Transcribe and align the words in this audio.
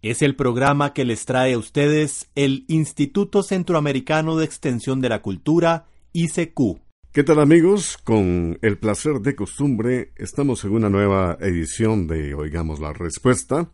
Es 0.00 0.22
el 0.22 0.36
programa 0.36 0.92
que 0.92 1.04
les 1.04 1.24
trae 1.24 1.54
a 1.54 1.58
ustedes 1.58 2.30
el 2.36 2.64
Instituto 2.68 3.42
Centroamericano 3.42 4.36
de 4.36 4.44
Extensión 4.44 5.00
de 5.00 5.08
la 5.08 5.22
Cultura, 5.22 5.86
ICQ. 6.12 6.78
¿Qué 7.10 7.24
tal 7.24 7.40
amigos? 7.40 7.98
Con 7.98 8.60
el 8.62 8.78
placer 8.78 9.14
de 9.14 9.34
costumbre 9.34 10.12
estamos 10.14 10.64
en 10.64 10.70
una 10.70 10.88
nueva 10.88 11.36
edición 11.40 12.06
de 12.06 12.32
Oigamos 12.34 12.78
la 12.78 12.92
Respuesta 12.92 13.72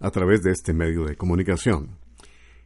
a 0.00 0.10
través 0.10 0.42
de 0.42 0.50
este 0.50 0.72
medio 0.72 1.04
de 1.04 1.14
comunicación. 1.14 1.96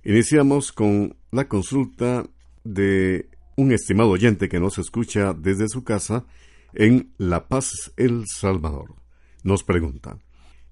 Iniciamos 0.02 0.72
con 0.72 1.18
la 1.32 1.48
consulta 1.48 2.24
de 2.64 3.28
un 3.56 3.72
estimado 3.72 4.08
oyente 4.08 4.48
que 4.48 4.58
nos 4.58 4.78
escucha 4.78 5.34
desde 5.34 5.68
su 5.68 5.84
casa 5.84 6.24
en 6.72 7.12
La 7.18 7.46
Paz, 7.46 7.92
El 7.98 8.24
Salvador. 8.26 8.94
Nos 9.42 9.64
pregunta, 9.64 10.18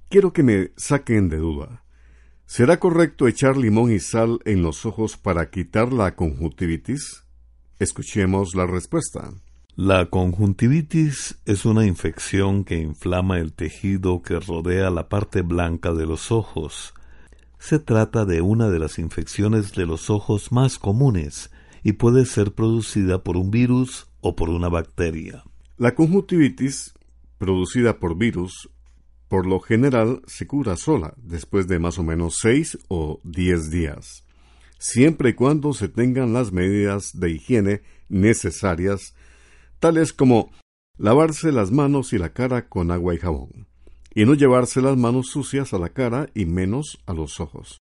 Quiero 0.08 0.32
que 0.32 0.42
me 0.42 0.70
saquen 0.76 1.28
de 1.28 1.38
duda. 1.38 1.83
¿Será 2.56 2.78
correcto 2.78 3.26
echar 3.26 3.56
limón 3.56 3.90
y 3.90 3.98
sal 3.98 4.38
en 4.44 4.62
los 4.62 4.86
ojos 4.86 5.16
para 5.16 5.50
quitar 5.50 5.92
la 5.92 6.14
conjuntivitis? 6.14 7.24
Escuchemos 7.80 8.54
la 8.54 8.64
respuesta. 8.64 9.32
La 9.74 10.06
conjuntivitis 10.06 11.36
es 11.46 11.64
una 11.64 11.84
infección 11.84 12.62
que 12.62 12.76
inflama 12.76 13.40
el 13.40 13.54
tejido 13.54 14.22
que 14.22 14.38
rodea 14.38 14.90
la 14.90 15.08
parte 15.08 15.42
blanca 15.42 15.92
de 15.94 16.06
los 16.06 16.30
ojos. 16.30 16.94
Se 17.58 17.80
trata 17.80 18.24
de 18.24 18.40
una 18.40 18.70
de 18.70 18.78
las 18.78 19.00
infecciones 19.00 19.72
de 19.72 19.86
los 19.86 20.08
ojos 20.08 20.52
más 20.52 20.78
comunes 20.78 21.50
y 21.82 21.94
puede 21.94 22.24
ser 22.24 22.52
producida 22.52 23.24
por 23.24 23.36
un 23.36 23.50
virus 23.50 24.06
o 24.20 24.36
por 24.36 24.48
una 24.48 24.68
bacteria. 24.68 25.42
La 25.76 25.96
conjuntivitis, 25.96 26.94
producida 27.36 27.98
por 27.98 28.16
virus, 28.16 28.70
por 29.34 29.46
lo 29.46 29.58
general 29.58 30.22
se 30.28 30.46
cura 30.46 30.76
sola 30.76 31.12
después 31.16 31.66
de 31.66 31.80
más 31.80 31.98
o 31.98 32.04
menos 32.04 32.36
seis 32.40 32.78
o 32.86 33.20
diez 33.24 33.68
días, 33.68 34.22
siempre 34.78 35.30
y 35.30 35.32
cuando 35.32 35.72
se 35.72 35.88
tengan 35.88 36.32
las 36.32 36.52
medidas 36.52 37.18
de 37.18 37.32
higiene 37.32 37.82
necesarias, 38.08 39.16
tales 39.80 40.12
como 40.12 40.52
lavarse 40.98 41.50
las 41.50 41.72
manos 41.72 42.12
y 42.12 42.18
la 42.18 42.28
cara 42.28 42.68
con 42.68 42.92
agua 42.92 43.12
y 43.12 43.18
jabón, 43.18 43.66
y 44.14 44.24
no 44.24 44.34
llevarse 44.34 44.80
las 44.80 44.96
manos 44.96 45.30
sucias 45.30 45.74
a 45.74 45.80
la 45.80 45.88
cara 45.88 46.28
y 46.32 46.46
menos 46.46 47.00
a 47.04 47.12
los 47.12 47.40
ojos. 47.40 47.78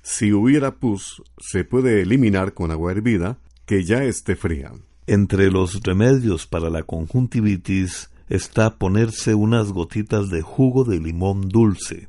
Si 0.00 0.32
hubiera 0.32 0.76
pus, 0.76 1.24
se 1.38 1.64
puede 1.64 2.02
eliminar 2.02 2.54
con 2.54 2.70
agua 2.70 2.92
hervida, 2.92 3.40
que 3.66 3.82
ya 3.82 4.04
esté 4.04 4.36
fría. 4.36 4.70
Entre 5.08 5.50
los 5.50 5.82
remedios 5.82 6.46
para 6.46 6.70
la 6.70 6.84
conjuntivitis 6.84 8.10
está 8.28 8.76
ponerse 8.76 9.34
unas 9.34 9.72
gotitas 9.72 10.30
de 10.30 10.42
jugo 10.42 10.84
de 10.84 10.98
limón 10.98 11.48
dulce, 11.48 12.08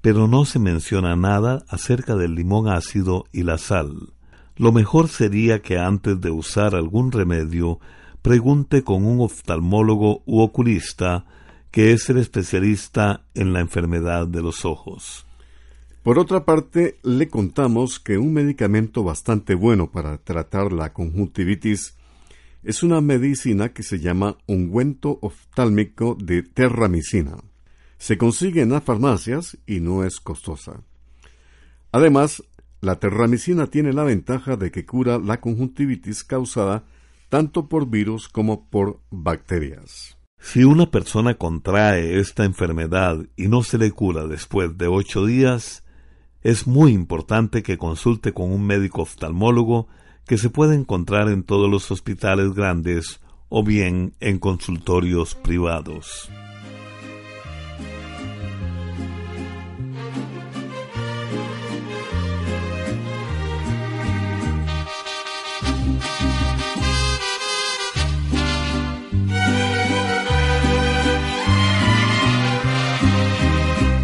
pero 0.00 0.28
no 0.28 0.44
se 0.44 0.58
menciona 0.58 1.16
nada 1.16 1.64
acerca 1.68 2.16
del 2.16 2.34
limón 2.34 2.68
ácido 2.68 3.26
y 3.32 3.42
la 3.42 3.58
sal. 3.58 4.12
Lo 4.56 4.72
mejor 4.72 5.08
sería 5.08 5.62
que 5.62 5.78
antes 5.78 6.20
de 6.20 6.30
usar 6.30 6.74
algún 6.74 7.12
remedio 7.12 7.80
pregunte 8.22 8.82
con 8.84 9.04
un 9.04 9.20
oftalmólogo 9.20 10.22
u 10.26 10.40
oculista 10.40 11.24
que 11.70 11.92
es 11.92 12.10
el 12.10 12.18
especialista 12.18 13.22
en 13.34 13.52
la 13.52 13.60
enfermedad 13.60 14.26
de 14.26 14.42
los 14.42 14.64
ojos. 14.64 15.26
Por 16.02 16.18
otra 16.18 16.44
parte, 16.44 16.98
le 17.02 17.28
contamos 17.28 18.00
que 18.00 18.18
un 18.18 18.32
medicamento 18.32 19.04
bastante 19.04 19.54
bueno 19.54 19.90
para 19.90 20.18
tratar 20.18 20.72
la 20.72 20.92
conjuntivitis 20.92 21.94
es 22.62 22.82
una 22.82 23.00
medicina 23.00 23.70
que 23.70 23.82
se 23.82 23.98
llama 24.00 24.36
ungüento 24.46 25.18
oftálmico 25.22 26.16
de 26.20 26.42
terramicina. 26.42 27.36
Se 27.98 28.18
consigue 28.18 28.62
en 28.62 28.70
las 28.70 28.84
farmacias 28.84 29.58
y 29.66 29.80
no 29.80 30.04
es 30.04 30.20
costosa. 30.20 30.82
Además, 31.92 32.42
la 32.80 32.98
terramicina 32.98 33.66
tiene 33.66 33.92
la 33.92 34.04
ventaja 34.04 34.56
de 34.56 34.70
que 34.70 34.86
cura 34.86 35.18
la 35.18 35.40
conjuntivitis 35.40 36.24
causada 36.24 36.84
tanto 37.28 37.68
por 37.68 37.88
virus 37.88 38.28
como 38.28 38.68
por 38.68 39.00
bacterias. 39.10 40.16
Si 40.38 40.64
una 40.64 40.90
persona 40.90 41.34
contrae 41.34 42.18
esta 42.18 42.44
enfermedad 42.44 43.26
y 43.36 43.48
no 43.48 43.62
se 43.62 43.76
le 43.78 43.90
cura 43.90 44.26
después 44.26 44.76
de 44.78 44.88
ocho 44.88 45.26
días, 45.26 45.84
es 46.42 46.66
muy 46.66 46.92
importante 46.92 47.62
que 47.62 47.76
consulte 47.76 48.32
con 48.32 48.50
un 48.50 48.66
médico 48.66 49.02
oftalmólogo 49.02 49.88
que 50.26 50.38
se 50.38 50.50
puede 50.50 50.74
encontrar 50.74 51.28
en 51.28 51.42
todos 51.42 51.70
los 51.70 51.90
hospitales 51.90 52.54
grandes 52.54 53.20
o 53.48 53.64
bien 53.64 54.14
en 54.20 54.38
consultorios 54.38 55.34
privados. 55.34 56.30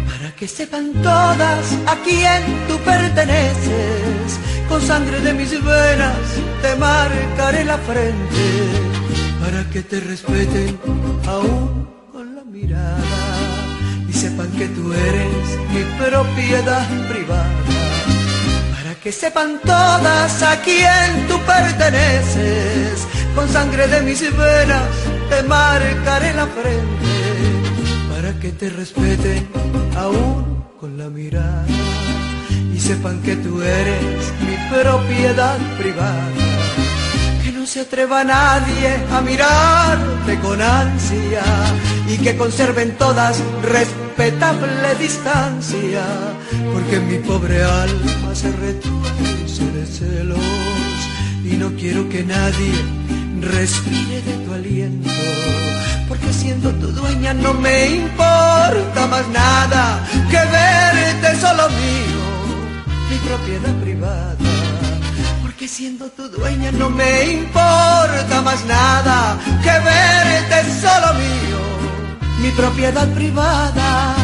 Para 0.05 0.35
que 0.35 0.47
sepan 0.47 0.91
todas 1.01 1.73
a 1.87 1.95
quién 2.03 2.43
tú 2.67 2.77
perteneces 2.83 4.26
con 4.69 4.81
sangre 4.81 5.19
de 5.21 5.33
mis 5.33 5.51
venas 5.63 6.17
te 6.61 6.75
marcaré 6.75 7.63
la 7.63 7.77
frente 7.77 8.45
para 9.41 9.69
que 9.69 9.81
te 9.81 9.99
respeten 9.99 10.77
aún 11.25 11.87
con 12.11 12.35
la 12.35 12.43
mirada 12.43 12.97
y 14.09 14.13
sepan 14.13 14.49
que 14.51 14.67
tú 14.67 14.93
eres 14.93 15.45
mi 15.73 15.83
propiedad 16.05 16.87
privada. 17.09 17.49
Para 18.75 18.95
que 18.95 19.11
sepan 19.11 19.59
todas 19.63 20.43
a 20.43 20.61
quién 20.61 21.27
tú 21.27 21.39
perteneces, 21.45 23.07
con 23.35 23.47
sangre 23.49 23.87
de 23.87 24.01
mis 24.01 24.21
venas 24.21 24.89
te 25.29 25.43
marcaré 25.43 26.33
la 26.33 26.47
frente 26.47 27.17
para 28.09 28.39
que 28.39 28.51
te 28.51 28.69
respeten 28.69 29.47
aún 29.95 30.63
con 30.79 30.97
la 30.97 31.09
mirada 31.09 31.96
y 32.77 32.79
sepan 32.79 33.19
que 33.23 33.35
tú 33.37 33.59
eres 33.59 34.33
mi 34.45 34.55
propiedad 34.69 35.57
privada. 35.79 36.31
Que 37.43 37.51
no 37.51 37.65
se 37.65 37.81
atreva 37.81 38.23
nadie 38.23 38.89
a 39.11 39.21
mirarte 39.21 40.39
con 40.39 40.61
ansia 40.61 41.43
y 42.07 42.17
que 42.19 42.37
conserven 42.37 42.95
todas 42.97 43.41
respetable 43.63 44.95
distancia, 44.99 46.03
porque 46.71 46.99
mi 46.99 47.17
pobre 47.17 47.63
alma 47.63 48.35
se 48.35 48.51
retuerce 48.51 49.65
de 49.75 49.85
celos 49.85 50.99
y 51.43 51.57
no 51.57 51.71
quiero 51.79 52.07
que 52.09 52.23
nadie 52.23 52.73
respire 53.41 54.21
de 54.21 54.33
tu 54.45 54.53
aliento 54.53 55.09
porque 56.07 56.31
siendo 56.33 56.69
tu 56.71 56.87
dueña 56.87 57.33
no 57.33 57.53
me 57.53 57.87
importa 57.87 59.07
más 59.09 59.27
nada 59.29 60.03
que 60.29 60.37
verte 60.37 61.39
solo 61.39 61.69
mío 61.69 62.36
mi 63.09 63.17
propiedad 63.17 63.73
privada. 63.81 64.37
Porque 65.41 65.67
siendo 65.67 66.07
tu 66.09 66.29
dueña 66.29 66.71
no 66.71 66.89
me 66.89 67.31
importa 67.31 68.41
más 68.43 68.63
nada 68.65 69.37
que 69.63 69.69
verte 69.69 70.57
solo 70.81 71.13
mío, 71.13 71.59
mi 72.41 72.51
propiedad 72.51 73.07
privada. 73.13 74.16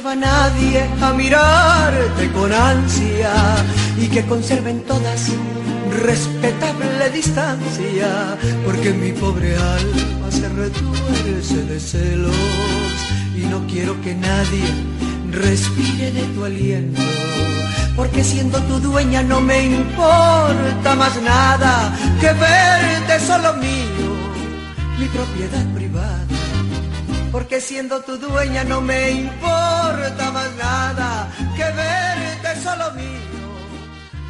Atreva 0.00 0.16
nadie 0.16 0.88
a 1.02 1.12
mirarte 1.12 2.32
con 2.32 2.50
ansia 2.52 3.32
y 3.98 4.06
que 4.08 4.24
conserven 4.24 4.80
todas 4.84 5.28
respetable 6.02 7.10
distancia, 7.10 8.38
porque 8.64 8.92
mi 8.92 9.12
pobre 9.12 9.54
alma 9.56 10.30
se 10.30 10.48
retuerce 10.48 11.64
de 11.66 11.80
celos 11.80 12.34
y 13.36 13.40
no 13.46 13.66
quiero 13.66 14.00
que 14.00 14.14
nadie 14.14 14.68
respire 15.32 16.12
de 16.12 16.22
tu 16.34 16.44
aliento. 16.44 17.02
Porque 17.96 18.24
siendo 18.24 18.58
tu 18.62 18.80
dueña 18.80 19.22
no 19.22 19.40
me 19.40 19.64
importa 19.64 20.94
más 20.96 21.20
nada 21.22 21.92
que 22.20 22.32
verte 22.32 23.20
solo 23.26 23.52
mío, 23.54 24.08
mi 24.98 25.06
propiedad 25.06 25.64
privada. 25.74 25.89
Porque 27.32 27.60
siendo 27.60 28.00
tu 28.02 28.16
dueña 28.18 28.64
no 28.64 28.80
me 28.80 29.12
importa 29.12 30.30
más 30.32 30.56
nada 30.56 31.32
que 31.56 31.62
verte 31.62 32.60
solo 32.62 32.92
mío, 32.94 33.50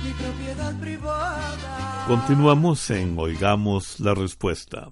mi 0.05 0.11
propiedad 0.13 0.79
privada. 0.81 2.05
Continuamos 2.07 2.91
en 2.91 3.19
Oigamos 3.19 4.01
la 4.01 4.15
Respuesta. 4.15 4.91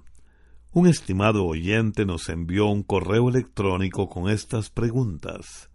Un 0.72 0.86
estimado 0.86 1.44
oyente 1.44 2.06
nos 2.06 2.28
envió 2.28 2.66
un 2.66 2.82
correo 2.82 3.28
electrónico 3.28 4.08
con 4.08 4.30
estas 4.30 4.70
preguntas. 4.70 5.70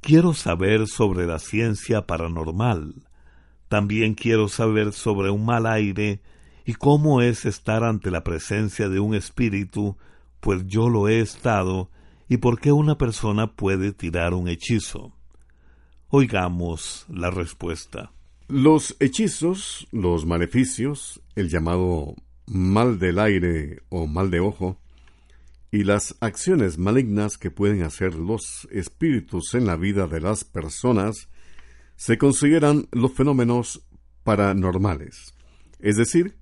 Quiero 0.00 0.32
saber 0.32 0.86
sobre 0.86 1.26
la 1.26 1.38
ciencia 1.38 2.06
paranormal. 2.06 3.08
También 3.68 4.14
quiero 4.14 4.48
saber 4.48 4.92
sobre 4.92 5.30
un 5.30 5.44
mal 5.44 5.66
aire 5.66 6.22
y 6.64 6.74
cómo 6.74 7.20
es 7.20 7.44
estar 7.44 7.84
ante 7.84 8.10
la 8.10 8.24
presencia 8.24 8.88
de 8.88 9.00
un 9.00 9.14
espíritu, 9.14 9.98
pues 10.40 10.66
yo 10.66 10.88
lo 10.88 11.08
he 11.08 11.20
estado, 11.20 11.90
y 12.28 12.38
por 12.38 12.60
qué 12.60 12.72
una 12.72 12.96
persona 12.96 13.54
puede 13.54 13.92
tirar 13.92 14.34
un 14.34 14.48
hechizo. 14.48 15.12
Oigamos 16.08 17.06
la 17.08 17.30
respuesta. 17.30 18.12
Los 18.48 18.96
hechizos, 18.98 19.86
los 19.92 20.26
maleficios, 20.26 21.22
el 21.36 21.48
llamado 21.48 22.14
mal 22.46 22.98
del 22.98 23.18
aire 23.18 23.82
o 23.90 24.06
mal 24.06 24.30
de 24.30 24.40
ojo, 24.40 24.78
y 25.70 25.84
las 25.84 26.16
acciones 26.20 26.78
malignas 26.78 27.38
que 27.38 27.50
pueden 27.50 27.82
hacer 27.82 28.14
los 28.16 28.66
espíritus 28.72 29.54
en 29.54 29.66
la 29.66 29.76
vida 29.76 30.08
de 30.08 30.20
las 30.20 30.42
personas, 30.42 31.28
se 31.94 32.18
consideran 32.18 32.88
los 32.92 33.12
fenómenos 33.12 33.86
paranormales, 34.24 35.34
es 35.78 35.96
decir, 35.96 36.39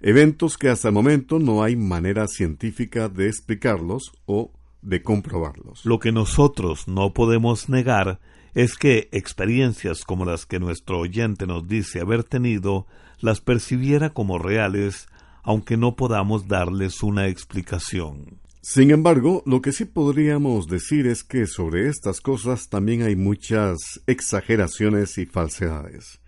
eventos 0.00 0.56
que 0.56 0.68
hasta 0.68 0.88
el 0.88 0.94
momento 0.94 1.38
no 1.38 1.62
hay 1.62 1.76
manera 1.76 2.26
científica 2.26 3.08
de 3.08 3.28
explicarlos 3.28 4.12
o 4.26 4.52
de 4.82 5.02
comprobarlos. 5.02 5.84
Lo 5.84 5.98
que 5.98 6.12
nosotros 6.12 6.88
no 6.88 7.12
podemos 7.12 7.68
negar 7.68 8.20
es 8.54 8.76
que 8.76 9.08
experiencias 9.12 10.04
como 10.04 10.24
las 10.24 10.46
que 10.46 10.58
nuestro 10.58 10.98
oyente 10.98 11.46
nos 11.46 11.68
dice 11.68 12.00
haber 12.00 12.24
tenido 12.24 12.86
las 13.20 13.40
percibiera 13.40 14.10
como 14.10 14.38
reales, 14.38 15.08
aunque 15.42 15.76
no 15.76 15.96
podamos 15.96 16.48
darles 16.48 17.02
una 17.02 17.28
explicación. 17.28 18.40
Sin 18.62 18.90
embargo, 18.90 19.42
lo 19.46 19.62
que 19.62 19.72
sí 19.72 19.86
podríamos 19.86 20.66
decir 20.66 21.06
es 21.06 21.24
que 21.24 21.46
sobre 21.46 21.88
estas 21.88 22.20
cosas 22.20 22.68
también 22.68 23.02
hay 23.02 23.16
muchas 23.16 24.02
exageraciones 24.06 25.16
y 25.16 25.26
falsedades, 25.26 26.20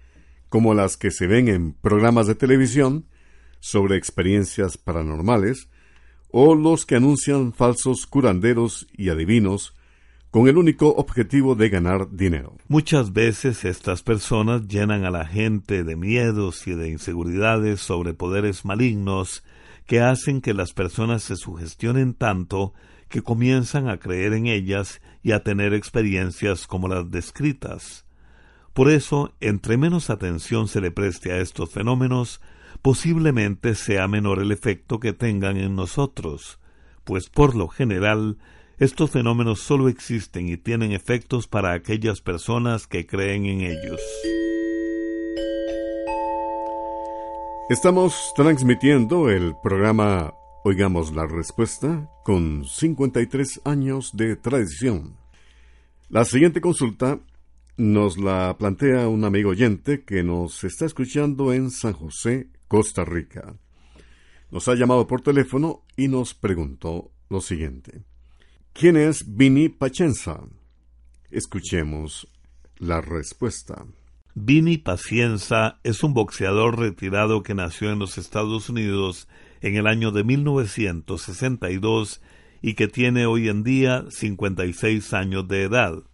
como 0.49 0.73
las 0.73 0.97
que 0.97 1.11
se 1.11 1.27
ven 1.27 1.49
en 1.49 1.73
programas 1.75 2.27
de 2.27 2.35
televisión 2.35 3.07
sobre 3.62 3.97
experiencias 3.97 4.76
paranormales, 4.76 5.69
o 6.32 6.56
los 6.56 6.85
que 6.85 6.97
anuncian 6.97 7.53
falsos 7.53 8.06
curanderos 8.09 8.88
y 8.93 9.09
adivinos 9.09 9.73
con 10.32 10.49
el 10.49 10.56
único 10.56 10.88
objetivo 10.88 11.55
de 11.55 11.69
ganar 11.69 12.11
dinero. 12.11 12.56
Muchas 12.67 13.12
veces 13.12 13.64
estas 13.64 14.03
personas 14.03 14.67
llenan 14.67 15.05
a 15.05 15.11
la 15.11 15.26
gente 15.26 15.85
de 15.85 15.94
miedos 15.94 16.67
y 16.67 16.75
de 16.75 16.88
inseguridades 16.88 17.81
sobre 17.81 18.14
poderes 18.14 18.64
malignos 18.64 19.44
que 19.87 20.00
hacen 20.00 20.41
que 20.41 20.55
las 20.55 20.73
personas 20.73 21.23
se 21.23 21.37
sugestionen 21.37 22.15
tanto 22.15 22.75
que 23.08 23.23
comienzan 23.23 23.88
a 23.88 23.99
creer 23.99 24.32
en 24.32 24.49
ellas 24.49 25.00
y 25.23 25.32
a 25.32 25.44
tener 25.44 25.73
experiencias 25.73 26.67
como 26.67 26.88
las 26.88 27.12
descritas. 27.12 28.06
Por 28.73 28.91
eso, 28.91 29.35
entre 29.38 29.76
menos 29.76 30.11
atención 30.11 30.67
se 30.67 30.81
le 30.81 30.91
preste 30.91 31.31
a 31.31 31.38
estos 31.38 31.70
fenómenos, 31.70 32.41
posiblemente 32.81 33.75
sea 33.75 34.09
menor 34.09 34.41
el 34.41 34.53
efecto 34.53 35.01
que 35.01 35.13
tengan 35.13 35.57
en 35.57 35.77
nosotros, 35.77 36.59
pues 37.05 37.29
por 37.29 37.55
lo 37.55 37.69
general 37.69 38.39
estos 38.79 39.11
fenómenos 39.11 39.61
solo 39.61 39.89
existen 39.89 40.49
y 40.49 40.57
tienen 40.57 40.93
efectos 40.93 41.47
para 41.47 41.73
aquellas 41.73 42.21
personas 42.21 42.87
que 42.87 43.07
creen 43.07 43.47
en 43.47 43.61
ellos. 43.61 44.01
Estamos 47.69 48.33
transmitiendo 48.35 49.31
el 49.31 49.55
programa 49.63 50.35
Oigamos 50.65 51.15
la 51.15 51.27
Respuesta 51.27 52.09
con 52.25 52.65
53 52.65 53.63
años 53.65 54.11
de 54.15 54.37
tradición. 54.37 55.17
La 56.09 56.25
siguiente 56.25 56.61
consulta 56.61 57.19
nos 57.77 58.19
la 58.19 58.57
plantea 58.59 59.09
un 59.09 59.25
amigo 59.25 59.51
oyente 59.51 60.05
que 60.05 60.23
nos 60.23 60.63
está 60.65 60.85
escuchando 60.85 61.53
en 61.53 61.71
San 61.71 61.95
José, 61.95 62.49
Costa 62.73 63.05
Rica. 63.05 63.55
Nos 64.51 64.67
ha 64.67 64.75
llamado 64.75 65.07
por 65.07 65.21
teléfono 65.21 65.83
y 65.95 66.09
nos 66.09 66.33
preguntó 66.33 67.11
lo 67.29 67.43
siguiente. 67.43 68.03
¿Quién 68.73 68.97
es 68.97 69.37
Vini 69.37 69.69
Pacenza? 69.69 70.41
Escuchemos 71.31 72.33
la 72.79 73.03
respuesta. 73.03 73.85
Vini 74.35 74.79
Pacienza 74.79 75.81
es 75.83 76.03
un 76.03 76.15
boxeador 76.15 76.79
retirado 76.79 77.43
que 77.43 77.53
nació 77.53 77.93
en 77.93 77.99
los 77.99 78.17
Estados 78.17 78.71
Unidos 78.71 79.29
en 79.61 79.77
el 79.77 79.87
año 79.87 80.11
de 80.11 80.25
1962 80.25 82.23
y 82.63 82.73
que 82.73 82.89
tiene 82.89 83.27
hoy 83.27 83.51
en 83.51 83.65
día 83.65 84.07
56 84.09 85.13
años 85.13 85.47
de 85.47 85.65
edad. 85.65 86.05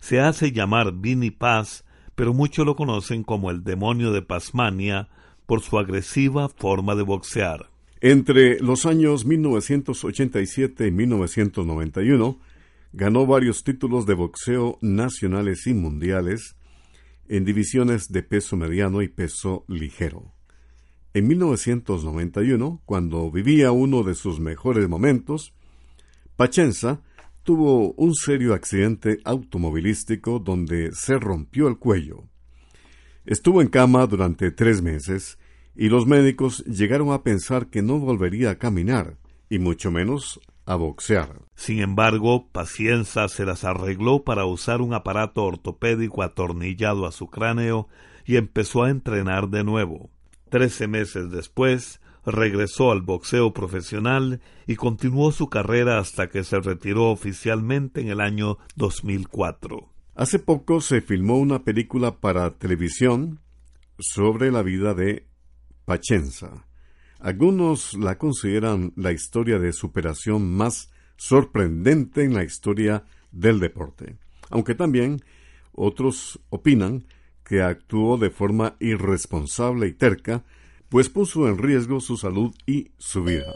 Se 0.00 0.20
hace 0.20 0.52
llamar 0.52 0.92
Vini 0.92 1.30
Paz, 1.30 1.86
pero 2.14 2.34
muchos 2.34 2.66
lo 2.66 2.76
conocen 2.76 3.22
como 3.24 3.50
el 3.50 3.64
demonio 3.64 4.12
de 4.12 4.20
Pasmania 4.20 5.08
por 5.46 5.62
su 5.62 5.78
agresiva 5.78 6.48
forma 6.48 6.94
de 6.94 7.02
boxear. 7.02 7.70
Entre 8.00 8.60
los 8.60 8.84
años 8.84 9.24
1987 9.24 10.86
y 10.86 10.90
1991, 10.90 12.38
ganó 12.92 13.26
varios 13.26 13.64
títulos 13.64 14.06
de 14.06 14.14
boxeo 14.14 14.78
nacionales 14.82 15.66
y 15.66 15.74
mundiales 15.74 16.56
en 17.28 17.44
divisiones 17.44 18.08
de 18.08 18.22
peso 18.22 18.56
mediano 18.56 19.02
y 19.02 19.08
peso 19.08 19.64
ligero. 19.68 20.32
En 21.14 21.28
1991, 21.28 22.82
cuando 22.84 23.30
vivía 23.30 23.72
uno 23.72 24.02
de 24.02 24.14
sus 24.14 24.38
mejores 24.38 24.88
momentos, 24.88 25.54
Pachenza 26.36 27.00
tuvo 27.42 27.92
un 27.92 28.14
serio 28.14 28.52
accidente 28.52 29.20
automovilístico 29.24 30.38
donde 30.38 30.90
se 30.92 31.18
rompió 31.18 31.68
el 31.68 31.78
cuello. 31.78 32.24
Estuvo 33.24 33.62
en 33.62 33.68
cama 33.68 34.06
durante 34.06 34.50
tres 34.50 34.82
meses 34.82 35.38
y 35.76 35.88
los 35.88 36.06
médicos 36.06 36.64
llegaron 36.64 37.12
a 37.12 37.22
pensar 37.22 37.68
que 37.68 37.82
no 37.82 37.98
volvería 37.98 38.50
a 38.50 38.58
caminar, 38.58 39.18
y 39.48 39.58
mucho 39.58 39.90
menos 39.90 40.40
a 40.64 40.74
boxear. 40.74 41.42
Sin 41.54 41.80
embargo, 41.80 42.48
Pacienza 42.50 43.28
se 43.28 43.44
las 43.44 43.64
arregló 43.64 44.24
para 44.24 44.44
usar 44.46 44.80
un 44.80 44.94
aparato 44.94 45.44
ortopédico 45.44 46.22
atornillado 46.22 47.06
a 47.06 47.12
su 47.12 47.28
cráneo 47.28 47.88
y 48.24 48.36
empezó 48.36 48.82
a 48.82 48.90
entrenar 48.90 49.48
de 49.48 49.64
nuevo. 49.64 50.10
Trece 50.50 50.88
meses 50.88 51.30
después, 51.30 52.00
regresó 52.24 52.90
al 52.90 53.02
boxeo 53.02 53.52
profesional 53.52 54.40
y 54.66 54.74
continuó 54.74 55.30
su 55.30 55.48
carrera 55.48 55.98
hasta 55.98 56.28
que 56.28 56.42
se 56.42 56.58
retiró 56.60 57.10
oficialmente 57.10 58.00
en 58.00 58.08
el 58.08 58.20
año 58.20 58.58
2004. 58.74 59.88
Hace 60.14 60.38
poco 60.38 60.80
se 60.80 61.00
filmó 61.00 61.38
una 61.38 61.62
película 61.62 62.18
para 62.18 62.58
televisión 62.58 63.40
sobre 63.98 64.50
la 64.50 64.62
vida 64.62 64.94
de 64.94 65.26
Pachenza. 65.86 66.66
Algunos 67.18 67.94
la 67.94 68.18
consideran 68.18 68.92
la 68.96 69.12
historia 69.12 69.58
de 69.58 69.72
superación 69.72 70.54
más 70.54 70.92
sorprendente 71.16 72.24
en 72.24 72.34
la 72.34 72.44
historia 72.44 73.04
del 73.32 73.58
deporte, 73.58 74.18
aunque 74.50 74.74
también 74.74 75.22
otros 75.72 76.40
opinan 76.50 77.06
que 77.44 77.62
actuó 77.62 78.18
de 78.18 78.30
forma 78.30 78.76
irresponsable 78.80 79.86
y 79.86 79.92
terca, 79.92 80.44
pues 80.88 81.08
puso 81.08 81.48
en 81.48 81.58
riesgo 81.58 82.00
su 82.00 82.16
salud 82.16 82.54
y 82.66 82.90
su 82.98 83.22
vida. 83.24 83.52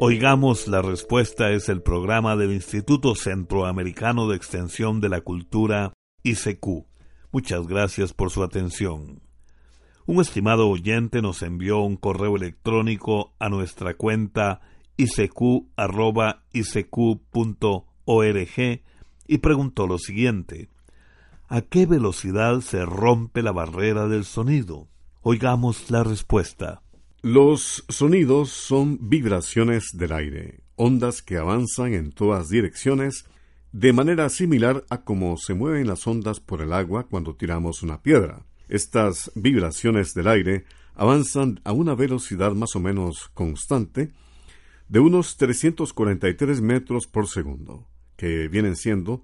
Oigamos 0.00 0.66
la 0.66 0.82
respuesta 0.82 1.50
es 1.52 1.68
el 1.68 1.82
programa 1.82 2.36
del 2.36 2.52
Instituto 2.52 3.14
Centroamericano 3.14 4.28
de 4.28 4.36
Extensión 4.36 5.00
de 5.00 5.08
la 5.08 5.20
Cultura, 5.20 5.92
ICQ. 6.22 6.86
Muchas 7.30 7.66
gracias 7.66 8.12
por 8.12 8.30
su 8.30 8.42
atención. 8.42 9.20
Un 10.06 10.20
estimado 10.20 10.68
oyente 10.68 11.22
nos 11.22 11.42
envió 11.42 11.80
un 11.80 11.96
correo 11.96 12.36
electrónico 12.36 13.32
a 13.38 13.48
nuestra 13.48 13.94
cuenta 13.94 14.60
isq.org 14.98 15.64
y 19.26 19.38
preguntó 19.38 19.86
lo 19.86 19.98
siguiente. 19.98 20.68
¿A 21.48 21.62
qué 21.62 21.86
velocidad 21.86 22.60
se 22.60 22.84
rompe 22.84 23.42
la 23.42 23.52
barrera 23.52 24.06
del 24.06 24.24
sonido? 24.26 24.88
Oigamos 25.22 25.90
la 25.90 26.04
respuesta. 26.04 26.82
Los 27.22 27.86
sonidos 27.88 28.50
son 28.50 29.08
vibraciones 29.08 29.84
del 29.94 30.12
aire, 30.12 30.60
ondas 30.76 31.22
que 31.22 31.38
avanzan 31.38 31.94
en 31.94 32.12
todas 32.12 32.50
direcciones, 32.50 33.24
de 33.72 33.94
manera 33.94 34.28
similar 34.28 34.84
a 34.90 35.02
cómo 35.02 35.38
se 35.38 35.54
mueven 35.54 35.86
las 35.86 36.06
ondas 36.06 36.40
por 36.40 36.60
el 36.60 36.74
agua 36.74 37.04
cuando 37.04 37.34
tiramos 37.34 37.82
una 37.82 38.02
piedra. 38.02 38.44
Estas 38.68 39.30
vibraciones 39.34 40.14
del 40.14 40.28
aire 40.28 40.64
avanzan 40.94 41.60
a 41.64 41.72
una 41.72 41.94
velocidad 41.94 42.52
más 42.52 42.76
o 42.76 42.80
menos 42.80 43.30
constante 43.34 44.12
de 44.88 45.00
unos 45.00 45.36
343 45.36 46.60
metros 46.60 47.06
por 47.06 47.28
segundo, 47.28 47.86
que 48.16 48.48
vienen 48.48 48.76
siendo 48.76 49.22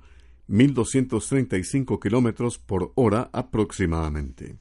1235 0.48 2.00
kilómetros 2.00 2.58
por 2.58 2.92
hora 2.96 3.30
aproximadamente. 3.32 4.56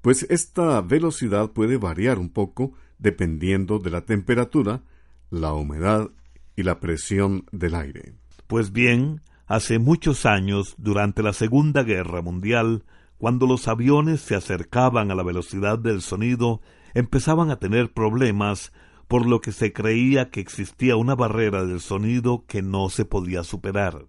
Pues 0.00 0.26
esta 0.30 0.80
velocidad 0.80 1.50
puede 1.50 1.76
variar 1.76 2.18
un 2.18 2.28
poco 2.28 2.72
dependiendo 2.98 3.78
de 3.78 3.90
la 3.90 4.02
temperatura, 4.02 4.82
la 5.30 5.52
humedad 5.54 6.10
y 6.54 6.62
la 6.62 6.80
presión 6.80 7.44
del 7.50 7.74
aire. 7.74 8.14
Pues 8.46 8.72
bien, 8.72 9.22
hace 9.46 9.78
muchos 9.78 10.26
años, 10.26 10.74
durante 10.78 11.22
la 11.22 11.32
Segunda 11.32 11.82
Guerra 11.82 12.22
Mundial, 12.22 12.84
cuando 13.22 13.46
los 13.46 13.68
aviones 13.68 14.20
se 14.20 14.34
acercaban 14.34 15.12
a 15.12 15.14
la 15.14 15.22
velocidad 15.22 15.78
del 15.78 16.02
sonido, 16.02 16.60
empezaban 16.92 17.52
a 17.52 17.60
tener 17.60 17.92
problemas 17.92 18.72
por 19.06 19.26
lo 19.26 19.40
que 19.40 19.52
se 19.52 19.72
creía 19.72 20.30
que 20.30 20.40
existía 20.40 20.96
una 20.96 21.14
barrera 21.14 21.64
del 21.64 21.78
sonido 21.78 22.44
que 22.48 22.62
no 22.62 22.88
se 22.88 23.04
podía 23.04 23.44
superar. 23.44 24.06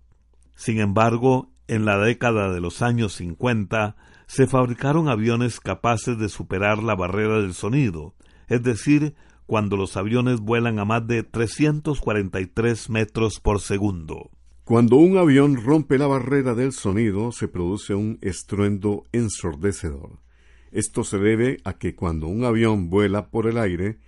Sin 0.55 0.79
embargo, 0.79 1.51
en 1.67 1.85
la 1.85 1.99
década 1.99 2.51
de 2.51 2.59
los 2.59 2.81
años 2.81 3.13
50 3.13 3.95
se 4.25 4.47
fabricaron 4.47 5.07
aviones 5.07 5.59
capaces 5.59 6.17
de 6.17 6.27
superar 6.27 6.81
la 6.81 6.95
barrera 6.95 7.39
del 7.39 7.53
sonido, 7.53 8.15
es 8.47 8.63
decir, 8.63 9.13
cuando 9.45 9.77
los 9.77 9.95
aviones 9.95 10.39
vuelan 10.39 10.79
a 10.79 10.85
más 10.85 11.05
de 11.05 11.21
343 11.21 12.89
metros 12.89 13.39
por 13.39 13.61
segundo. 13.61 14.31
Cuando 14.65 14.95
un 14.95 15.17
avión 15.17 15.61
rompe 15.61 15.97
la 15.97 16.07
barrera 16.07 16.55
del 16.55 16.71
sonido 16.71 17.33
se 17.33 17.49
produce 17.49 17.95
un 17.95 18.17
estruendo 18.21 19.03
ensordecedor. 19.11 20.19
Esto 20.71 21.03
se 21.03 21.17
debe 21.17 21.57
a 21.65 21.73
que 21.73 21.95
cuando 21.95 22.27
un 22.27 22.45
avión 22.45 22.89
vuela 22.89 23.27
por 23.27 23.45
el 23.47 23.57
aire, 23.57 23.99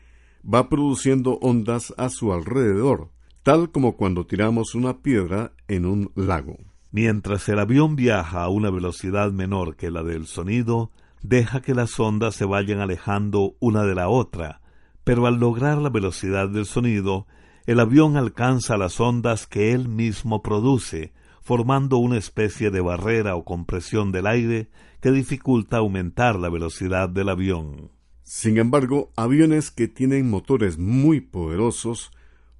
va 0.45 0.69
produciendo 0.69 1.39
ondas 1.41 1.93
a 1.97 2.07
su 2.07 2.31
alrededor, 2.31 3.09
tal 3.43 3.69
como 3.69 3.97
cuando 3.97 4.27
tiramos 4.27 4.75
una 4.75 4.99
piedra 4.99 5.51
en 5.67 5.85
un 5.85 6.13
lago. 6.15 6.55
Mientras 6.89 7.49
el 7.49 7.59
avión 7.59 7.97
viaja 7.97 8.43
a 8.43 8.49
una 8.49 8.69
velocidad 8.69 9.33
menor 9.33 9.75
que 9.75 9.91
la 9.91 10.03
del 10.03 10.25
sonido, 10.25 10.89
deja 11.21 11.61
que 11.61 11.75
las 11.75 11.99
ondas 11.99 12.33
se 12.33 12.45
vayan 12.45 12.79
alejando 12.79 13.57
una 13.59 13.83
de 13.83 13.95
la 13.95 14.07
otra, 14.07 14.61
pero 15.03 15.27
al 15.27 15.35
lograr 15.35 15.79
la 15.79 15.89
velocidad 15.89 16.47
del 16.47 16.65
sonido, 16.65 17.27
el 17.65 17.79
avión 17.79 18.15
alcanza 18.15 18.77
las 18.77 18.99
ondas 18.99 19.47
que 19.47 19.71
él 19.71 19.87
mismo 19.87 20.43
produce, 20.43 21.13
formando 21.41 21.97
una 21.97 22.17
especie 22.17 22.71
de 22.71 22.81
barrera 22.81 23.35
o 23.35 23.43
compresión 23.43 24.11
del 24.11 24.27
aire 24.27 24.69
que 25.01 25.11
dificulta 25.11 25.77
aumentar 25.77 26.37
la 26.37 26.49
velocidad 26.49 27.09
del 27.09 27.29
avión. 27.29 27.91
Sin 28.23 28.57
embargo, 28.57 29.11
aviones 29.15 29.69
que 29.69 29.87
tienen 29.87 30.29
motores 30.29 30.77
muy 30.77 31.21
poderosos 31.21 32.11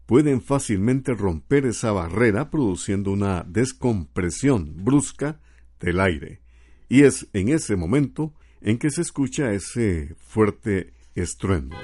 pueden 0.06 0.42
fácilmente 0.42 1.14
romper 1.14 1.66
esa 1.66 1.92
barrera 1.92 2.52
produciendo 2.52 3.12
una 3.12 3.44
descompresión 3.48 4.84
brusca 4.84 5.40
del 5.80 6.00
aire. 6.00 6.42
Y 6.88 7.02
es 7.02 7.28
en 7.34 7.50
ese 7.50 7.76
momento 7.76 8.34
en 8.62 8.78
que 8.78 8.92
se 8.92 9.02
escucha 9.02 9.52
ese 9.54 10.16
fuerte 10.20 10.94
estruendo. 11.16 11.76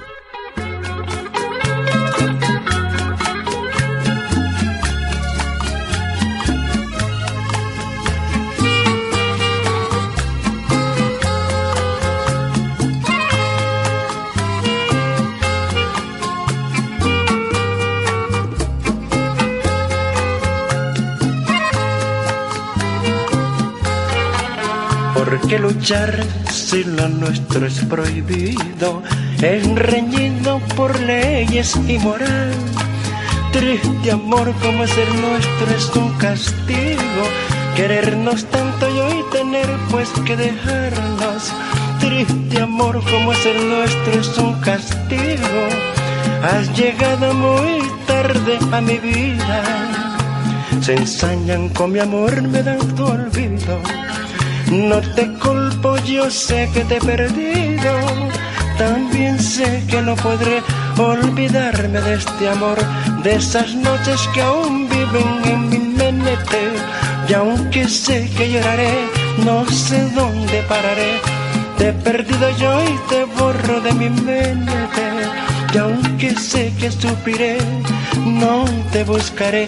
Que 25.51 25.59
luchar 25.59 26.17
si 26.49 26.81
lo 26.85 27.09
nuestro 27.09 27.67
es 27.67 27.83
prohibido, 27.83 29.03
enreñido 29.41 30.61
por 30.77 30.97
leyes 31.01 31.75
y 31.89 31.97
moral. 31.97 32.53
Triste 33.51 34.11
amor 34.11 34.53
como 34.61 34.85
es 34.85 34.97
el 34.97 35.21
nuestro 35.21 35.75
es 35.75 35.91
un 35.93 36.13
castigo, 36.19 37.23
querernos 37.75 38.45
tanto 38.45 38.89
y 38.95 38.99
hoy 38.99 39.25
tener 39.33 39.67
pues 39.89 40.07
que 40.25 40.37
dejarnos. 40.37 41.51
Triste 41.99 42.61
amor 42.61 43.03
como 43.11 43.33
es 43.33 43.45
el 43.45 43.67
nuestro 43.67 44.21
es 44.21 44.37
un 44.37 44.53
castigo, 44.61 45.63
has 46.43 46.73
llegado 46.77 47.33
muy 47.33 47.81
tarde 48.07 48.57
a 48.71 48.79
mi 48.79 48.97
vida. 48.99 49.63
Se 50.79 50.93
ensañan 50.93 51.67
con 51.69 51.91
mi 51.91 51.99
amor, 51.99 52.41
me 52.41 52.63
dan 52.63 52.79
tu 52.95 53.03
olvido 53.03 53.81
no 54.71 55.01
te 55.15 55.27
culpo, 55.33 55.97
yo 56.05 56.29
sé 56.29 56.69
que 56.73 56.83
te 56.85 56.97
he 56.97 57.01
perdido. 57.01 57.91
También 58.77 59.37
sé 59.39 59.83
que 59.87 60.01
no 60.01 60.15
podré 60.15 60.61
olvidarme 60.97 61.99
de 62.01 62.13
este 62.15 62.49
amor, 62.49 62.77
de 63.21 63.35
esas 63.35 63.75
noches 63.75 64.27
que 64.33 64.41
aún 64.41 64.87
viven 64.89 65.41
en 65.45 65.69
mi 65.69 65.79
mente. 65.79 66.59
Y 67.27 67.33
aunque 67.33 67.87
sé 67.87 68.29
que 68.37 68.51
lloraré, 68.51 68.93
no 69.45 69.65
sé 69.69 70.09
dónde 70.11 70.63
pararé. 70.67 71.19
Te 71.77 71.89
he 71.89 71.93
perdido 71.93 72.49
yo 72.57 72.83
y 72.83 72.97
te 73.09 73.25
borro 73.39 73.81
de 73.81 73.91
mi 73.93 74.09
mente. 74.09 75.03
Y 75.73 75.77
aunque 75.77 76.35
sé 76.35 76.73
que 76.79 76.91
sufriré, 76.91 77.57
no 78.25 78.65
te 78.91 79.03
buscaré. 79.03 79.67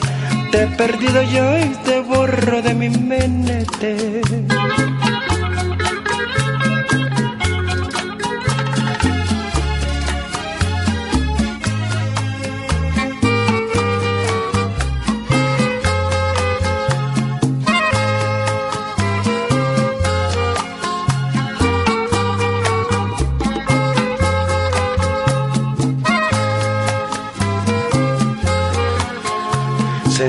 Te 0.51 0.63
he 0.63 0.67
perdido 0.67 1.21
yo 1.23 1.57
y 1.57 1.69
te 1.85 1.99
borro 2.01 2.61
de 2.61 2.73
mi 2.73 2.89
mente. 2.89 4.21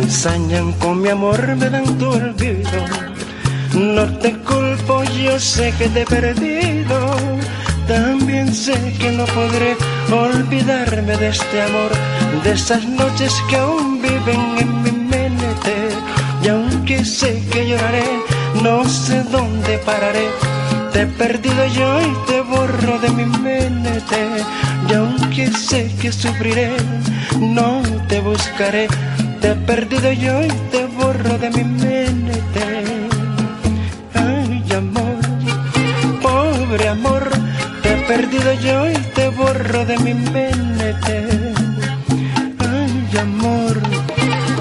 Ensañan 0.04 0.72
con 0.74 1.00
mi 1.00 1.08
amor, 1.08 1.40
me 1.56 1.70
dan 1.70 1.98
tu 1.98 2.10
olvido. 2.10 2.80
No 3.74 4.04
te 4.18 4.32
culpo, 4.50 5.02
yo 5.24 5.38
sé 5.38 5.72
que 5.78 5.88
te 5.88 6.02
he 6.02 6.04
perdido. 6.04 6.96
También 7.88 8.54
sé 8.54 8.76
que 9.00 9.10
no 9.12 9.24
podré 9.38 9.76
olvidarme 10.12 11.16
de 11.16 11.28
este 11.28 11.62
amor, 11.62 11.90
de 12.44 12.52
esas 12.52 12.84
noches 12.84 13.32
que 13.48 13.56
aún 13.56 14.02
viven 14.02 14.42
en 14.62 14.82
mi 14.82 14.92
mente. 15.14 15.74
Y 16.42 16.48
aunque 16.48 17.04
sé 17.04 17.42
que 17.50 17.68
lloraré, 17.68 18.08
no 18.62 18.84
sé 18.84 19.22
dónde 19.36 19.78
pararé. 19.78 20.26
Te 20.92 21.02
he 21.02 21.06
perdido 21.06 21.62
yo 21.78 21.88
y 22.02 22.12
te 22.26 22.40
borro 22.42 22.98
de 22.98 23.10
mi 23.10 23.24
mente. 23.24 24.18
Y 24.88 24.92
aunque 24.92 25.50
sé 25.50 25.90
que 26.00 26.12
sufriré, 26.12 26.70
no 27.40 27.82
te 28.08 28.20
buscaré 28.20 28.86
te 29.44 29.50
he 29.50 29.54
perdido 29.56 30.10
yo 30.12 30.42
y 30.42 30.48
te 30.72 30.86
borro 30.86 31.36
de 31.36 31.50
mi 31.50 31.64
mente. 31.64 32.64
Ay, 34.14 34.64
amor, 34.74 35.20
pobre 36.22 36.88
amor, 36.88 37.28
te 37.82 37.92
he 37.92 37.96
perdido 38.12 38.54
yo 38.66 38.90
y 38.90 38.94
te 39.16 39.28
borro 39.28 39.84
de 39.84 39.98
mi 39.98 40.14
mente. 40.14 41.14
Ay, 42.58 43.18
amor, 43.20 43.74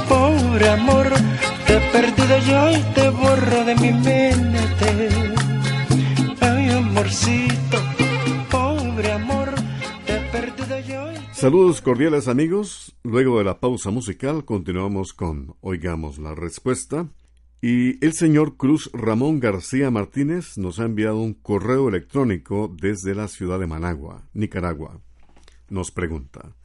pobre 0.10 0.68
amor, 0.68 1.08
te 1.66 1.78
he 1.78 1.82
perdido 1.96 2.38
yo 2.50 2.72
y 2.72 2.82
te 2.94 3.08
borro 3.08 3.63
de 3.63 3.75
mi 3.75 3.92
mente. 3.94 4.90
Ay, 6.42 6.72
amorcito, 6.72 7.78
Saludos 11.43 11.81
cordiales 11.81 12.29
amigos. 12.29 12.95
Luego 13.03 13.38
de 13.38 13.43
la 13.43 13.59
pausa 13.59 13.91
musical 13.91 14.45
continuamos 14.45 15.12
con 15.12 15.57
Oigamos 15.59 16.17
la 16.17 16.33
Respuesta. 16.33 17.09
Y 17.62 18.01
el 18.05 18.13
señor 18.13 18.55
Cruz 18.55 18.89
Ramón 18.93 19.41
García 19.41 19.91
Martínez 19.91 20.57
nos 20.57 20.79
ha 20.79 20.85
enviado 20.85 21.17
un 21.17 21.33
correo 21.33 21.89
electrónico 21.89 22.73
desde 22.73 23.13
la 23.13 23.27
ciudad 23.27 23.59
de 23.59 23.67
Managua, 23.67 24.23
Nicaragua. 24.33 25.01
Nos 25.67 25.91
pregunta, 25.91 26.55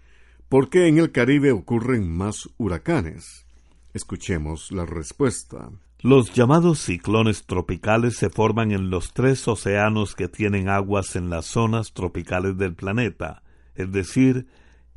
¿Por 0.49 0.71
qué 0.71 0.87
en 0.87 0.99
el 0.99 1.11
Caribe 1.11 1.51
ocurren 1.51 2.09
más 2.09 2.49
huracanes? 2.57 3.47
Escuchemos 3.95 4.71
la 4.71 4.87
respuesta. 4.87 5.73
Los 6.03 6.33
llamados 6.35 6.79
ciclones 6.79 7.47
tropicales 7.47 8.15
se 8.15 8.31
forman 8.31 8.71
en 8.71 8.91
los 8.91 9.13
tres 9.13 9.49
océanos 9.49 10.15
que 10.15 10.29
tienen 10.29 10.69
aguas 10.69 11.17
en 11.17 11.31
las 11.31 11.47
zonas 11.47 11.95
tropicales 11.95 12.57
del 12.59 12.77
planeta, 12.77 13.43
es 13.75 13.91
decir, 13.91 14.47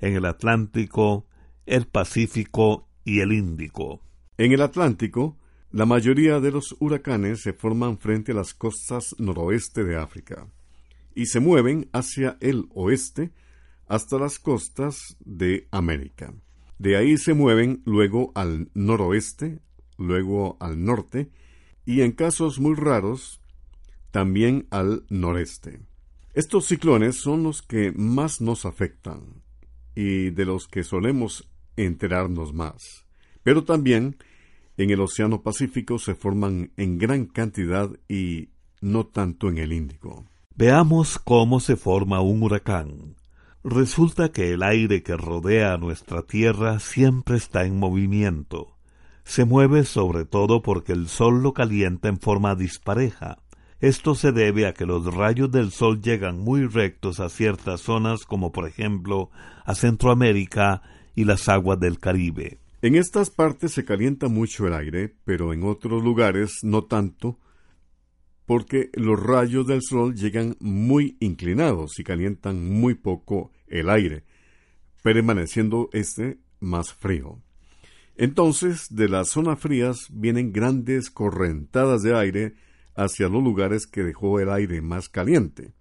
en 0.02 0.16
el 0.16 0.26
Atlántico, 0.26 1.28
el 1.66 1.88
Pacífico 1.88 2.90
y 3.06 3.22
el 3.22 3.32
Índico. 3.32 4.02
En 4.38 4.52
el 4.52 4.62
Atlántico, 4.62 5.38
la 5.72 5.86
mayoría 5.86 6.40
de 6.40 6.52
los 6.52 6.76
huracanes 6.80 7.42
se 7.42 7.54
forman 7.54 7.98
frente 7.98 8.34
a 8.34 8.36
las 8.36 8.54
costas 8.54 9.16
noroeste 9.20 9.84
de 9.84 9.96
África 9.96 10.48
y 11.16 11.28
se 11.28 11.40
mueven 11.40 11.90
hacia 11.94 12.38
el 12.42 12.68
oeste 12.74 13.32
hasta 13.88 14.18
las 14.18 14.40
costas 14.40 15.16
de 15.24 15.68
América. 15.72 16.34
De 16.80 16.98
ahí 16.98 17.18
se 17.18 17.34
mueven 17.34 17.84
luego 17.86 18.32
al 18.36 18.70
noroeste, 18.74 19.60
luego 19.98 20.58
al 20.60 20.84
norte 20.84 21.30
y 21.86 22.02
en 22.02 22.12
casos 22.12 22.60
muy 22.60 22.76
raros 22.76 23.40
también 24.10 24.68
al 24.72 25.06
noreste. 25.10 25.80
Estos 26.34 26.66
ciclones 26.66 27.18
son 27.18 27.44
los 27.44 27.62
que 27.62 27.92
más 27.92 28.42
nos 28.42 28.66
afectan 28.66 29.42
y 29.96 30.30
de 30.30 30.46
los 30.46 30.68
que 30.68 30.84
solemos 30.84 31.50
enterarnos 31.76 32.54
más. 32.54 33.06
Pero 33.44 33.64
también 33.64 34.18
en 34.78 34.90
el 34.90 35.02
Océano 35.02 35.42
Pacífico 35.42 36.00
se 36.00 36.16
forman 36.16 36.72
en 36.78 36.98
gran 36.98 37.26
cantidad 37.26 37.90
y 38.08 38.50
no 38.82 39.06
tanto 39.06 39.50
en 39.50 39.58
el 39.58 39.74
Índico. 39.74 40.26
Veamos 40.56 41.20
cómo 41.20 41.60
se 41.60 41.76
forma 41.76 42.22
un 42.22 42.44
huracán. 42.44 43.16
Resulta 43.64 44.32
que 44.32 44.54
el 44.54 44.64
aire 44.64 45.04
que 45.04 45.16
rodea 45.16 45.74
a 45.74 45.78
nuestra 45.78 46.24
Tierra 46.24 46.80
siempre 46.80 47.38
está 47.38 47.64
en 47.66 47.78
movimiento. 47.78 48.76
Se 49.24 49.46
mueve 49.46 49.86
sobre 49.86 50.26
todo 50.26 50.62
porque 50.62 50.94
el 50.94 51.08
Sol 51.08 51.44
lo 51.44 51.54
calienta 51.54 52.10
en 52.10 52.20
forma 52.20 52.56
dispareja. 52.56 53.38
Esto 53.82 54.14
se 54.14 54.32
debe 54.32 54.68
a 54.68 54.74
que 54.74 54.86
los 54.86 55.12
rayos 55.12 55.52
del 55.52 55.72
Sol 55.72 56.02
llegan 56.02 56.38
muy 56.38 56.68
rectos 56.68 57.20
a 57.20 57.30
ciertas 57.30 57.82
zonas 57.82 58.26
como 58.26 58.52
por 58.52 58.68
ejemplo 58.68 59.32
a 59.66 59.74
Centroamérica 59.74 60.84
y 61.16 61.24
las 61.26 61.50
aguas 61.50 61.80
del 61.80 61.98
Caribe. 61.98 62.60
En 62.84 62.94
estas 62.94 63.32
partes 63.32 63.72
se 63.72 63.84
calienta 63.84 64.28
mucho 64.28 64.68
el 64.68 64.76
aire, 64.76 65.16
pero 65.26 65.52
en 65.52 65.64
otros 65.64 66.04
lugares 66.04 66.60
no 66.62 66.84
tanto, 66.84 67.40
porque 68.46 68.92
los 68.94 69.20
rayos 69.20 69.66
del 69.66 69.82
sol 69.82 70.14
llegan 70.14 70.58
muy 70.60 71.18
inclinados 71.20 71.98
y 72.00 72.04
calientan 72.04 72.70
muy 72.70 72.94
poco 72.94 73.52
el 73.66 73.90
aire, 73.90 74.26
permaneciendo 75.02 75.90
este 75.92 76.38
más 76.60 76.94
frío. 76.94 77.40
Entonces, 78.16 78.88
de 78.92 79.10
las 79.10 79.30
zonas 79.30 79.60
frías 79.60 80.08
vienen 80.12 80.52
grandes 80.52 81.10
correntadas 81.10 82.04
de 82.04 82.16
aire 82.16 82.54
hacia 82.96 83.30
los 83.30 83.44
lugares 83.44 83.88
que 83.88 84.04
dejó 84.04 84.40
el 84.40 84.50
aire 84.50 84.82
más 84.82 85.10
caliente. 85.10 85.74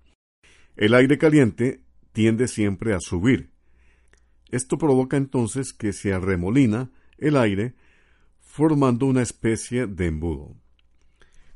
El 0.76 0.95
aire 0.95 1.19
caliente 1.19 1.83
tiende 2.12 2.49
siempre 2.49 2.95
a 2.95 3.00
subir. 3.00 3.50
Esto 4.50 4.79
provoca 4.79 5.17
entonces 5.17 5.73
que 5.73 5.93
se 5.93 6.12
arremolina 6.12 6.90
el 7.19 7.37
aire, 7.37 7.75
formando 8.40 9.07
una 9.07 9.23
especie 9.23 9.87
de 9.87 10.07
embudo. 10.07 10.57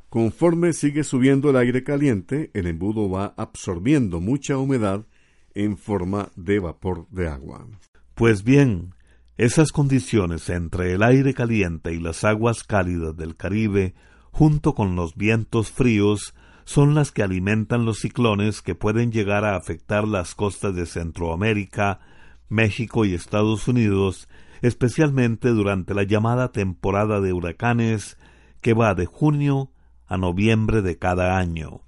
Conforme 0.08 0.72
sigue 0.72 1.02
subiendo 1.02 1.50
el 1.50 1.56
aire 1.56 1.82
caliente, 1.82 2.50
el 2.54 2.66
embudo 2.66 3.10
va 3.10 3.34
absorbiendo 3.36 4.20
mucha 4.20 4.58
humedad 4.58 5.06
en 5.54 5.76
forma 5.76 6.30
de 6.36 6.60
vapor 6.60 7.08
de 7.10 7.28
agua. 7.28 7.66
Pues 8.14 8.44
bien, 8.44 8.94
esas 9.36 9.72
condiciones 9.72 10.48
entre 10.50 10.92
el 10.92 11.02
aire 11.02 11.34
caliente 11.34 11.92
y 11.92 11.98
las 11.98 12.22
aguas 12.22 12.62
cálidas 12.62 13.16
del 13.16 13.34
Caribe, 13.34 13.94
junto 14.34 14.74
con 14.74 14.96
los 14.96 15.14
vientos 15.14 15.70
fríos, 15.70 16.34
son 16.64 16.96
las 16.96 17.12
que 17.12 17.22
alimentan 17.22 17.84
los 17.84 18.00
ciclones 18.00 18.62
que 18.62 18.74
pueden 18.74 19.12
llegar 19.12 19.44
a 19.44 19.54
afectar 19.54 20.08
las 20.08 20.34
costas 20.34 20.74
de 20.74 20.86
Centroamérica, 20.86 22.00
México 22.48 23.04
y 23.04 23.14
Estados 23.14 23.68
Unidos, 23.68 24.28
especialmente 24.60 25.50
durante 25.50 25.94
la 25.94 26.02
llamada 26.02 26.50
temporada 26.50 27.20
de 27.20 27.32
huracanes 27.32 28.18
que 28.60 28.74
va 28.74 28.96
de 28.96 29.06
junio 29.06 29.70
a 30.08 30.16
noviembre 30.16 30.82
de 30.82 30.98
cada 30.98 31.38
año. 31.38 31.82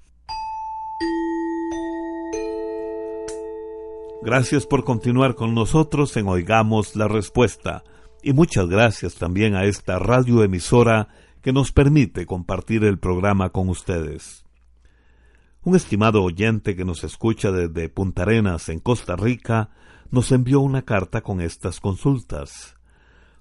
Gracias 4.22 4.66
por 4.66 4.84
continuar 4.84 5.34
con 5.34 5.52
nosotros 5.52 6.16
en 6.16 6.28
Oigamos 6.28 6.94
la 6.94 7.08
Respuesta 7.08 7.82
y 8.22 8.32
muchas 8.32 8.68
gracias 8.68 9.16
también 9.16 9.56
a 9.56 9.64
esta 9.64 9.98
radioemisora 9.98 11.08
que 11.46 11.52
nos 11.52 11.70
permite 11.70 12.26
compartir 12.26 12.82
el 12.82 12.98
programa 12.98 13.50
con 13.50 13.68
ustedes. 13.68 14.44
Un 15.62 15.76
estimado 15.76 16.24
oyente 16.24 16.74
que 16.74 16.84
nos 16.84 17.04
escucha 17.04 17.52
desde 17.52 17.88
Punta 17.88 18.22
Arenas, 18.22 18.68
en 18.68 18.80
Costa 18.80 19.14
Rica, 19.14 19.70
nos 20.10 20.32
envió 20.32 20.58
una 20.58 20.82
carta 20.82 21.20
con 21.20 21.40
estas 21.40 21.78
consultas. 21.78 22.74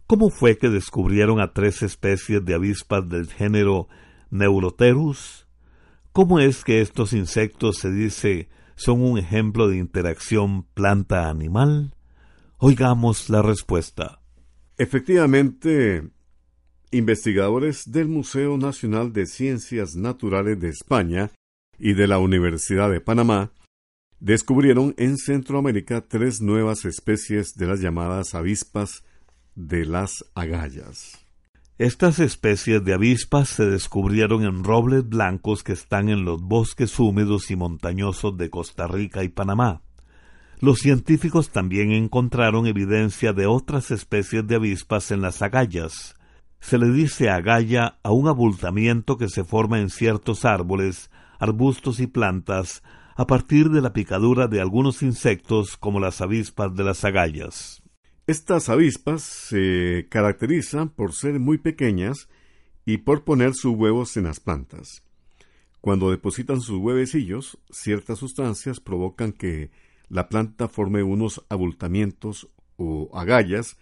¿Cómo 0.06 0.30
fue 0.30 0.60
que 0.60 0.70
descubrieron 0.70 1.40
a 1.40 1.52
tres 1.54 1.82
especies 1.82 2.46
de 2.46 2.54
avispas 2.54 3.10
del 3.10 3.26
género 3.26 3.88
Neuroterus? 4.30 5.48
¿Cómo 6.12 6.40
es 6.40 6.64
que 6.64 6.82
estos 6.82 7.12
insectos 7.12 7.78
se 7.78 7.90
dice 7.90 8.50
son 8.76 9.02
un 9.02 9.18
ejemplo 9.18 9.68
de 9.68 9.78
interacción 9.78 10.68
planta-animal? 10.76 11.96
Oigamos 12.60 13.32
la 13.32 13.42
respuesta. 13.42 14.22
Efectivamente, 14.78 16.12
investigadores 16.98 17.92
del 17.92 18.08
Museo 18.08 18.58
Nacional 18.58 19.12
de 19.12 19.26
Ciencias 19.26 19.96
Naturales 19.96 20.60
de 20.60 20.70
España 20.70 21.32
y 21.78 21.94
de 21.94 22.08
la 22.08 22.20
Universidad 22.20 22.90
de 22.90 23.02
Panamá 23.02 23.52
descubrieron 24.20 24.96
en 24.98 25.18
Centroamérica 25.18 26.02
tres 26.08 26.42
nuevas 26.42 26.86
especies 26.86 27.56
de 27.56 27.68
las 27.68 27.82
llamadas 27.82 28.34
avispas 28.34 29.04
de 29.56 29.86
las 29.86 30.26
agallas. 30.36 31.20
Estas 31.78 32.20
especies 32.20 32.86
de 32.86 32.94
avispas 32.94 33.50
se 33.50 33.66
descubrieron 33.66 34.46
en 34.46 34.64
robles 34.64 35.08
blancos 35.08 35.64
que 35.64 35.74
están 35.74 36.08
en 36.08 36.24
los 36.24 36.42
bosques 36.42 36.98
húmedos 36.98 37.52
y 37.52 37.58
montañosos 37.58 38.38
de 38.38 38.50
Costa 38.50 38.88
Rica 38.88 39.26
y 39.26 39.30
Panamá. 39.30 39.82
Los 40.62 40.80
científicos 40.80 41.50
también 41.50 41.92
encontraron 41.92 42.66
evidencia 42.66 43.34
de 43.34 43.46
otras 43.46 43.92
especies 43.92 44.48
de 44.48 44.56
avispas 44.56 45.12
en 45.12 45.22
las 45.22 45.42
agallas. 45.42 46.16
Se 46.66 46.80
le 46.80 46.92
dice 46.92 47.30
agalla 47.30 48.00
a 48.02 48.12
un 48.12 48.28
abultamiento 48.28 49.20
que 49.20 49.30
se 49.30 49.44
forma 49.44 49.80
en 49.82 49.92
ciertos 49.92 50.46
árboles, 50.46 51.12
arbustos 51.38 52.00
y 52.00 52.08
plantas 52.08 52.82
a 53.16 53.28
partir 53.28 53.70
de 53.70 53.82
la 53.82 53.94
picadura 53.94 54.48
de 54.48 54.62
algunos 54.62 55.04
insectos 55.04 55.78
como 55.78 56.00
las 56.00 56.22
avispas 56.22 56.76
de 56.76 56.84
las 56.84 57.06
agallas. 57.06 57.84
Estas 58.26 58.70
avispas 58.70 59.22
se 59.22 60.08
caracterizan 60.10 60.90
por 60.90 61.14
ser 61.14 61.40
muy 61.40 61.60
pequeñas 61.60 62.30
y 62.84 62.98
por 62.98 63.26
poner 63.26 63.54
sus 63.54 63.76
huevos 63.76 64.18
en 64.18 64.24
las 64.24 64.40
plantas. 64.40 65.04
Cuando 65.82 66.10
depositan 66.10 66.62
sus 66.62 66.80
huevecillos, 66.80 67.60
ciertas 67.70 68.18
sustancias 68.18 68.80
provocan 68.80 69.34
que 69.34 69.70
la 70.10 70.30
planta 70.30 70.68
forme 70.68 71.04
unos 71.04 71.46
abultamientos 71.48 72.50
o 72.76 73.16
agallas 73.16 73.78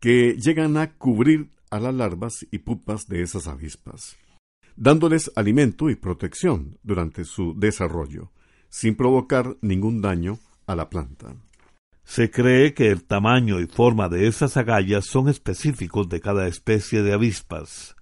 que 0.00 0.36
llegan 0.36 0.76
a 0.78 0.92
cubrir 0.94 1.54
a 1.70 1.80
las 1.80 1.94
larvas 1.94 2.46
y 2.50 2.58
pupas 2.58 3.06
de 3.06 3.22
esas 3.22 3.46
avispas, 3.46 4.16
dándoles 4.76 5.30
alimento 5.36 5.90
y 5.90 5.96
protección 5.96 6.78
durante 6.82 7.24
su 7.24 7.54
desarrollo, 7.56 8.30
sin 8.68 8.96
provocar 8.96 9.56
ningún 9.60 10.00
daño 10.00 10.38
a 10.66 10.76
la 10.76 10.88
planta. 10.88 11.36
Se 12.04 12.30
cree 12.30 12.72
que 12.72 12.90
el 12.90 13.04
tamaño 13.04 13.60
y 13.60 13.66
forma 13.66 14.08
de 14.08 14.28
esas 14.28 14.56
agallas 14.56 15.06
son 15.06 15.28
específicos 15.28 16.08
de 16.08 16.20
cada 16.20 16.46
especie 16.46 17.02
de 17.02 17.12
avispas. 17.12 17.96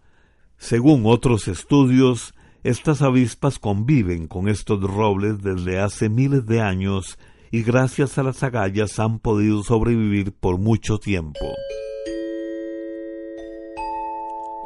Según 0.58 1.04
otros 1.06 1.48
estudios, 1.48 2.34
estas 2.64 3.02
avispas 3.02 3.58
conviven 3.58 4.26
con 4.26 4.48
estos 4.48 4.82
robles 4.82 5.42
desde 5.42 5.80
hace 5.80 6.08
miles 6.08 6.46
de 6.46 6.60
años 6.60 7.18
y 7.50 7.62
gracias 7.62 8.18
a 8.18 8.22
las 8.22 8.42
agallas 8.42 8.98
han 8.98 9.20
podido 9.20 9.62
sobrevivir 9.62 10.32
por 10.32 10.58
mucho 10.58 10.98
tiempo. 10.98 11.54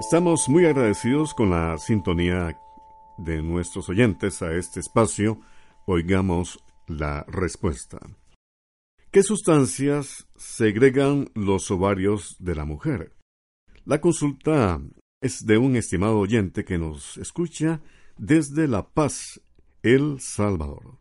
Estamos 0.00 0.48
muy 0.48 0.64
agradecidos 0.64 1.34
con 1.34 1.50
la 1.50 1.76
sintonía 1.76 2.56
de 3.18 3.42
nuestros 3.42 3.88
oyentes 3.88 4.42
a 4.42 4.52
este 4.52 4.78
espacio. 4.78 5.40
Oigamos 5.87 6.62
la 6.87 7.24
respuesta. 7.26 7.98
¿Qué 9.11 9.24
sustancias 9.24 10.28
segregan 10.37 11.30
los 11.34 11.68
ovarios 11.72 12.37
de 12.38 12.54
la 12.54 12.64
mujer? 12.64 13.16
La 13.84 14.00
consulta 14.00 14.80
es 15.20 15.44
de 15.44 15.58
un 15.58 15.74
estimado 15.74 16.20
oyente 16.20 16.64
que 16.64 16.78
nos 16.78 17.16
escucha 17.16 17.80
desde 18.16 18.68
La 18.68 18.88
Paz, 18.90 19.40
El 19.82 20.20
Salvador. 20.20 21.00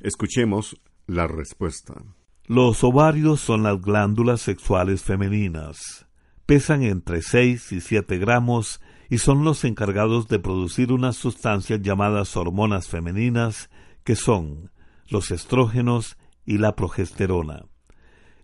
Escuchemos 0.00 0.80
la 1.06 1.28
respuesta. 1.28 2.02
Los 2.46 2.82
ovarios 2.82 3.40
son 3.40 3.62
las 3.62 3.80
glándulas 3.80 4.40
sexuales 4.40 5.04
femeninas. 5.04 6.05
Pesan 6.46 6.84
entre 6.84 7.22
6 7.22 7.72
y 7.72 7.80
7 7.80 8.18
gramos 8.18 8.80
y 9.10 9.18
son 9.18 9.42
los 9.42 9.64
encargados 9.64 10.28
de 10.28 10.38
producir 10.38 10.92
unas 10.92 11.16
sustancias 11.16 11.82
llamadas 11.82 12.36
hormonas 12.36 12.86
femeninas 12.86 13.68
que 14.04 14.14
son 14.14 14.70
los 15.08 15.32
estrógenos 15.32 16.16
y 16.44 16.58
la 16.58 16.76
progesterona. 16.76 17.64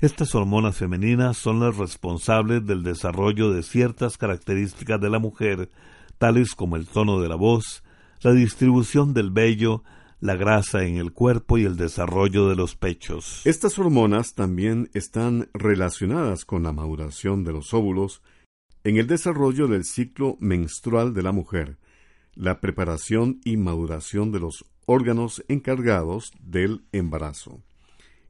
Estas 0.01 0.35
hormonas 0.35 0.77
femeninas 0.77 1.37
son 1.37 1.61
las 1.61 1.77
responsables 1.77 2.67
del 2.67 2.83
desarrollo 2.83 3.53
de 3.53 3.63
ciertas 3.63 4.19
características 4.19 5.01
de 5.01 5.09
la 5.09 5.21
mujer, 5.21 5.71
tales 6.19 6.57
como 6.57 6.75
el 6.75 6.89
tono 6.89 7.21
de 7.21 7.29
la 7.29 7.37
voz, 7.37 7.85
la 8.21 8.33
distribución 8.33 9.15
del 9.15 9.31
vello, 9.31 9.85
la 10.23 10.37
grasa 10.37 10.85
en 10.85 10.99
el 10.99 11.13
cuerpo 11.13 11.59
y 11.59 11.65
el 11.65 11.77
desarrollo 11.77 12.49
de 12.49 12.55
los 12.55 12.77
pechos. 12.77 13.43
Estas 13.45 13.77
hormonas 13.81 14.35
también 14.35 14.89
están 14.95 15.49
relacionadas 15.53 16.45
con 16.45 16.63
la 16.63 16.73
maduración 16.73 17.43
de 17.43 17.53
los 17.53 17.75
óvulos 17.75 18.23
en 18.85 18.99
el 18.99 19.09
desarrollo 19.09 19.67
del 19.67 19.85
ciclo 19.85 20.37
menstrual 20.39 21.13
de 21.13 21.25
la 21.25 21.33
mujer, 21.33 21.77
la 22.37 22.61
preparación 22.61 23.41
y 23.45 23.57
maduración 23.57 24.31
de 24.31 24.39
los 24.39 24.65
órganos 24.87 25.45
encargados 25.49 26.31
del 26.41 26.85
embarazo 26.93 27.61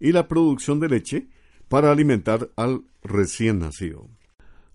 y 0.00 0.12
la 0.12 0.28
producción 0.28 0.80
de 0.80 0.88
leche 0.88 1.28
para 1.68 1.92
alimentar 1.92 2.48
al 2.56 2.84
recién 3.02 3.58
nacido. 3.58 4.08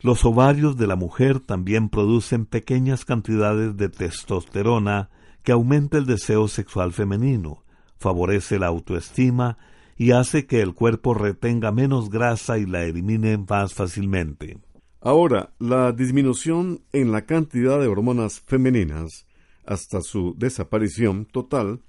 Los 0.01 0.23
ovarios 0.23 0.77
de 0.77 0.85
la 0.85 0.95
mujer 0.95 1.39
también 1.39 1.89
producen 1.89 2.45
pequeñas 2.45 3.05
cantidades 3.05 3.75
de 3.75 3.89
testosterona 3.89 5.09
que 5.47 5.53
aumenta 5.53 5.97
el 5.97 6.05
deseo 6.05 6.49
sexual 6.49 6.91
femenino, 6.91 7.63
favorece 7.95 8.59
la 8.59 8.67
autoestima 8.67 9.57
y 9.95 10.11
hace 10.11 10.45
que 10.45 10.59
el 10.59 10.73
cuerpo 10.73 11.13
retenga 11.13 11.71
menos 11.71 12.09
grasa 12.09 12.57
y 12.57 12.65
la 12.65 12.83
elimine 12.83 13.37
más 13.37 13.73
fácilmente. 13.73 14.57
Ahora, 14.99 15.53
la 15.57 15.93
disminución 15.93 16.81
en 16.91 17.13
la 17.13 17.25
cantidad 17.25 17.79
de 17.79 17.87
hormonas 17.87 18.41
femeninas 18.41 19.25
hasta 19.65 20.01
su 20.01 20.35
desaparición 20.37 21.23
total 21.23 21.79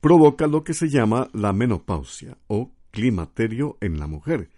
provoca 0.00 0.46
lo 0.46 0.64
que 0.64 0.72
se 0.72 0.88
llama 0.88 1.28
la 1.34 1.52
menopausia 1.52 2.38
o 2.46 2.72
climaterio 2.92 3.76
en 3.82 4.00
la 4.00 4.06
mujer, 4.06 4.48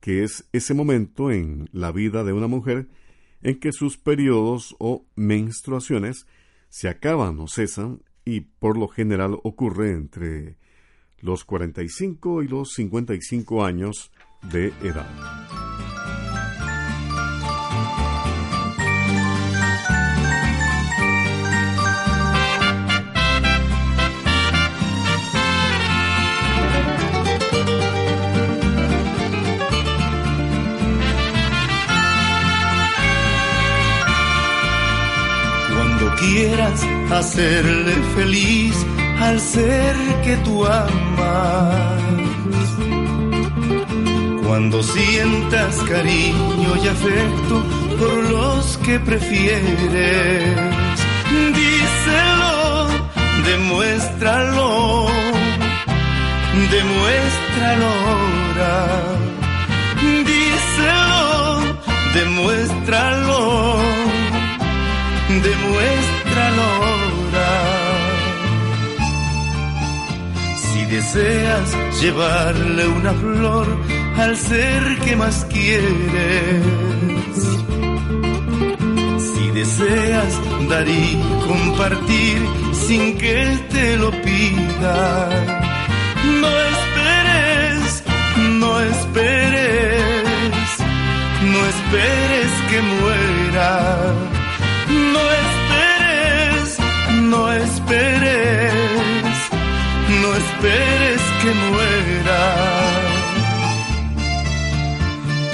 que 0.00 0.22
es 0.22 0.46
ese 0.52 0.74
momento 0.74 1.30
en 1.30 1.70
la 1.72 1.92
vida 1.92 2.24
de 2.24 2.34
una 2.34 2.46
mujer 2.46 2.88
en 3.40 3.58
que 3.58 3.72
sus 3.72 3.96
periodos 3.96 4.76
o 4.78 5.06
menstruaciones 5.16 6.26
se 6.70 6.88
acaban 6.88 7.38
o 7.40 7.48
cesan 7.48 8.02
y 8.24 8.40
por 8.40 8.78
lo 8.78 8.88
general 8.88 9.38
ocurre 9.42 9.90
entre 9.90 10.56
los 11.18 11.44
45 11.44 12.42
y 12.42 12.48
los 12.48 12.72
55 12.72 13.64
años 13.64 14.10
de 14.50 14.68
edad. 14.82 15.89
Quieras 36.20 36.86
hacerle 37.10 37.94
feliz 38.14 38.74
al 39.20 39.40
ser 39.40 39.96
que 40.24 40.36
tú 40.44 40.66
amas. 40.66 42.00
Cuando 44.46 44.82
sientas 44.82 45.76
cariño 45.88 46.70
y 46.82 46.88
afecto 46.88 47.62
por 47.98 48.30
los 48.30 48.78
que 48.78 48.98
prefieres, 48.98 50.56
díselo, 51.58 52.88
demuéstralo, 53.50 55.06
demuéstralo 56.76 57.86
ahora. 57.86 58.74
Díselo, 60.30 61.60
demuéstralo 62.14 63.39
demuéstralo 65.42 66.62
ahora. 66.62 67.50
Si 70.56 70.84
deseas 70.86 71.68
llevarle 72.00 72.86
una 72.88 73.12
flor 73.14 73.66
al 74.18 74.36
ser 74.36 74.98
que 75.04 75.16
más 75.16 75.46
quieres, 75.46 76.62
si 79.18 79.50
deseas 79.50 80.32
dar 80.68 80.88
y 80.88 81.20
compartir 81.46 82.38
sin 82.72 83.16
que 83.18 83.42
él 83.42 83.68
te 83.68 83.96
lo 83.96 84.10
pida, 84.10 85.28
no 86.42 86.52
esperes, 86.72 88.04
no 88.62 88.80
esperes, 88.80 90.68
no 91.52 91.60
esperes 91.74 92.50
que 92.70 92.82
muera 92.82 94.39
no 95.14 95.22
esperes, 95.44 96.78
no 97.32 97.52
esperes, 97.52 98.72
no 100.22 100.28
esperes 100.42 101.20
que 101.42 101.50
muera. 101.70 102.42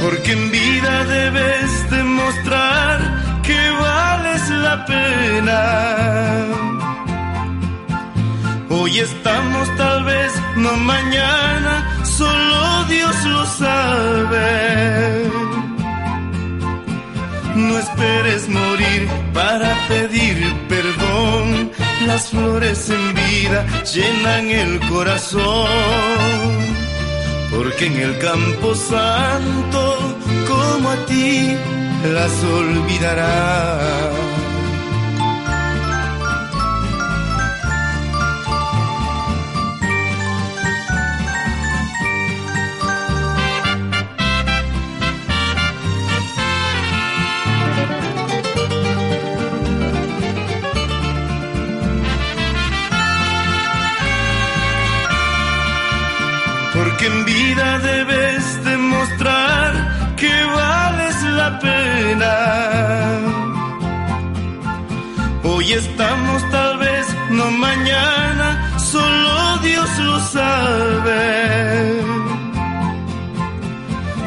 Porque 0.03 0.33
en 0.33 0.51
vida 0.51 1.05
debes 1.05 1.91
demostrar 1.91 2.97
que 3.43 3.71
vales 3.71 4.51
la 4.51 4.85
pena. 4.87 5.61
Hoy 8.69 8.99
estamos 8.99 9.77
tal 9.77 10.05
vez, 10.05 10.33
no 10.57 10.77
mañana, 10.77 12.05
solo 12.05 12.85
Dios 12.85 13.25
lo 13.25 13.47
sabe. 13.47 14.47
No 17.57 17.79
esperes 17.79 18.49
morir 18.51 19.09
para 19.33 19.75
pedir 19.89 20.37
perdón. 20.69 21.71
Las 22.07 22.29
flores 22.29 22.91
en 22.91 23.15
vida 23.15 23.67
llenan 23.95 24.51
el 24.51 24.79
corazón. 24.91 25.69
Porque 27.51 27.87
en 27.87 27.97
el 27.97 28.19
campo 28.19 28.75
santo, 28.75 29.83
como 30.47 30.91
a 30.91 30.97
ti, 31.07 31.57
las 32.13 32.45
olvidarás. 32.45 34.36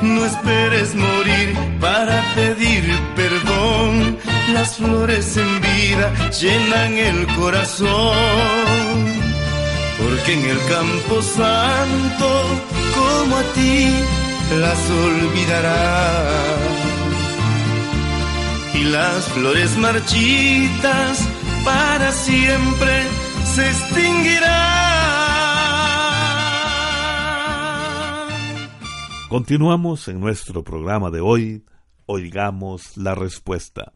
No 0.01 0.25
esperes 0.25 0.95
morir 0.95 1.57
para 1.81 2.21
pedir 2.35 2.83
perdón. 3.15 4.17
Las 4.53 4.77
flores 4.77 5.37
en 5.37 5.61
vida 5.61 6.11
llenan 6.39 6.97
el 6.97 7.27
corazón 7.35 9.19
porque 10.01 10.33
en 10.33 10.45
el 10.45 10.57
campo 10.69 11.21
santo, 11.21 12.27
como 12.95 13.37
a 13.37 13.43
ti, 13.53 13.93
las 14.59 14.79
olvidará. 14.89 16.25
Y 18.73 18.83
las 18.85 19.25
flores 19.33 19.77
marchitas 19.77 21.27
para 21.65 22.11
siempre 22.11 23.03
se 23.53 23.69
extinguirán. 23.69 24.88
Continuamos 29.29 30.07
en 30.07 30.19
nuestro 30.19 30.63
programa 30.63 31.11
de 31.11 31.21
hoy. 31.21 31.63
Oigamos 32.07 32.97
la 32.97 33.13
respuesta. 33.13 33.93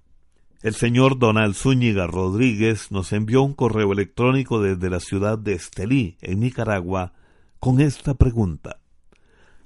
El 0.62 0.76
señor 0.76 1.18
Donald 1.18 1.56
Zúñiga 1.56 2.06
Rodríguez 2.06 2.92
nos 2.92 3.12
envió 3.14 3.42
un 3.42 3.56
correo 3.56 3.94
electrónico 3.94 4.62
desde 4.62 4.92
la 4.92 5.00
ciudad 5.00 5.40
de 5.40 5.54
Estelí, 5.54 6.18
en 6.22 6.42
Nicaragua, 6.42 7.14
con 7.60 7.82
esta 7.82 8.14
pregunta. 8.14 8.80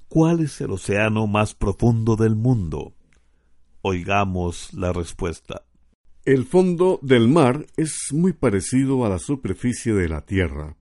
¿Cuál 0.08 0.40
es 0.40 0.58
el 0.62 0.70
océano 0.70 1.26
más 1.26 1.54
profundo 1.54 2.16
del 2.16 2.34
mundo? 2.34 2.94
Oigamos 3.82 4.72
la 4.72 4.94
respuesta. 4.94 5.66
El 6.24 6.46
fondo 6.46 6.98
del 7.02 7.28
mar 7.28 7.66
es 7.76 8.06
muy 8.12 8.32
parecido 8.32 9.04
a 9.04 9.10
la 9.10 9.18
superficie 9.18 9.92
de 9.92 10.08
la 10.08 10.22
Tierra, 10.22 10.78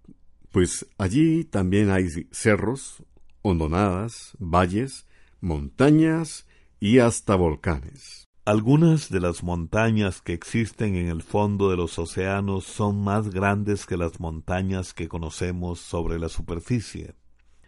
pues 0.50 0.88
allí 0.97 1.43
también 1.43 1.89
hay 1.89 2.08
cerros, 2.32 3.04
hondonadas, 3.41 4.34
valles, 4.39 5.06
montañas 5.41 6.45
y 6.80 7.00
hasta 7.00 7.36
volcanes. 7.36 8.28
Algunas 8.45 9.10
de 9.10 9.19
las 9.19 9.43
montañas 9.43 10.21
que 10.21 10.32
existen 10.32 10.95
en 10.95 11.10
el 11.10 11.21
fondo 11.21 11.69
de 11.69 11.76
los 11.76 12.00
océanos 12.00 12.63
son 12.63 13.04
más 13.04 13.30
grandes 13.30 13.86
que 13.86 13.97
las 13.97 14.21
montañas 14.21 14.93
que 14.93 15.10
conocemos 15.10 15.82
sobre 15.82 16.17
la 16.17 16.30
superficie, 16.30 17.15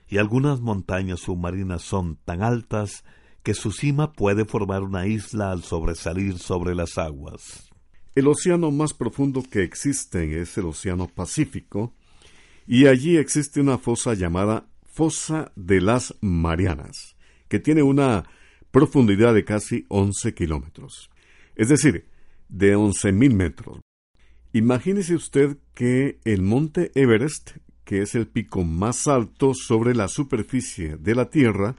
y 0.08 0.20
algunas 0.20 0.62
montañas 0.62 1.20
submarinas 1.20 1.82
son 1.82 2.16
tan 2.24 2.42
altas 2.42 3.04
que 3.44 3.54
su 3.54 3.72
cima 3.72 4.14
puede 4.14 4.46
formar 4.46 4.84
una 4.84 5.06
isla 5.06 5.52
al 5.52 5.64
sobresalir 5.64 6.40
sobre 6.40 6.76
las 6.76 6.98
aguas. 6.98 7.70
El 8.16 8.28
océano 8.28 8.72
más 8.72 8.94
profundo 8.94 9.44
que 9.44 9.64
existe 9.64 10.42
es 10.42 10.58
el 10.58 10.66
Océano 10.66 11.08
Pacífico, 11.08 11.94
y 12.66 12.88
allí 12.88 13.18
existe 13.18 13.60
una 13.62 13.78
fosa 13.78 14.14
llamada 14.14 14.66
Fosa 15.00 15.54
de 15.56 15.80
las 15.80 16.14
Marianas, 16.20 17.16
que 17.48 17.58
tiene 17.58 17.82
una 17.82 18.26
profundidad 18.70 19.34
de 19.34 19.46
casi 19.46 19.86
11 19.88 20.34
kilómetros, 20.34 21.10
es 21.56 21.70
decir, 21.70 22.10
de 22.50 22.76
11.000 22.76 23.34
metros. 23.34 23.80
Imagínese 24.52 25.16
usted 25.16 25.56
que 25.74 26.20
el 26.26 26.42
monte 26.42 26.92
Everest, 26.96 27.52
que 27.86 28.02
es 28.02 28.14
el 28.14 28.28
pico 28.28 28.66
más 28.66 29.08
alto 29.08 29.54
sobre 29.54 29.96
la 29.96 30.10
superficie 30.10 30.98
de 30.98 31.16
la 31.16 31.30
Tierra, 31.30 31.78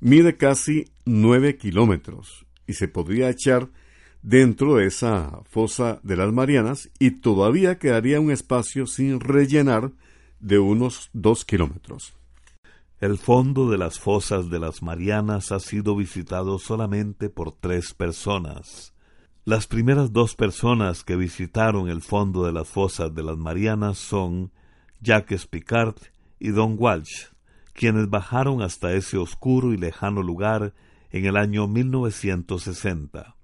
mide 0.00 0.38
casi 0.38 0.86
9 1.04 1.58
kilómetros 1.58 2.46
y 2.66 2.72
se 2.72 2.88
podría 2.88 3.28
echar 3.28 3.68
dentro 4.22 4.76
de 4.76 4.86
esa 4.86 5.42
fosa 5.50 6.00
de 6.02 6.16
las 6.16 6.32
Marianas 6.32 6.88
y 6.98 7.10
todavía 7.10 7.78
quedaría 7.78 8.20
un 8.20 8.30
espacio 8.30 8.86
sin 8.86 9.20
rellenar 9.20 9.92
de 10.40 10.58
unos 10.58 11.10
2 11.12 11.44
kilómetros. 11.44 12.14
El 13.02 13.18
fondo 13.18 13.68
de 13.68 13.78
las 13.78 13.98
fosas 13.98 14.48
de 14.48 14.60
las 14.60 14.80
Marianas 14.80 15.50
ha 15.50 15.58
sido 15.58 15.96
visitado 15.96 16.60
solamente 16.60 17.30
por 17.30 17.50
tres 17.50 17.94
personas. 17.94 18.94
Las 19.44 19.66
primeras 19.66 20.12
dos 20.12 20.36
personas 20.36 21.02
que 21.02 21.16
visitaron 21.16 21.88
el 21.88 22.00
fondo 22.00 22.46
de 22.46 22.52
las 22.52 22.68
fosas 22.68 23.12
de 23.12 23.24
las 23.24 23.36
Marianas 23.36 23.98
son 23.98 24.52
Jacques 25.00 25.48
Picard 25.48 25.96
y 26.38 26.50
Don 26.50 26.76
Walsh, 26.78 27.24
quienes 27.72 28.08
bajaron 28.08 28.62
hasta 28.62 28.92
ese 28.92 29.18
oscuro 29.18 29.72
y 29.72 29.78
lejano 29.78 30.22
lugar 30.22 30.72
en 31.10 31.26
el 31.26 31.36
año 31.36 31.66
1960. 31.66 33.34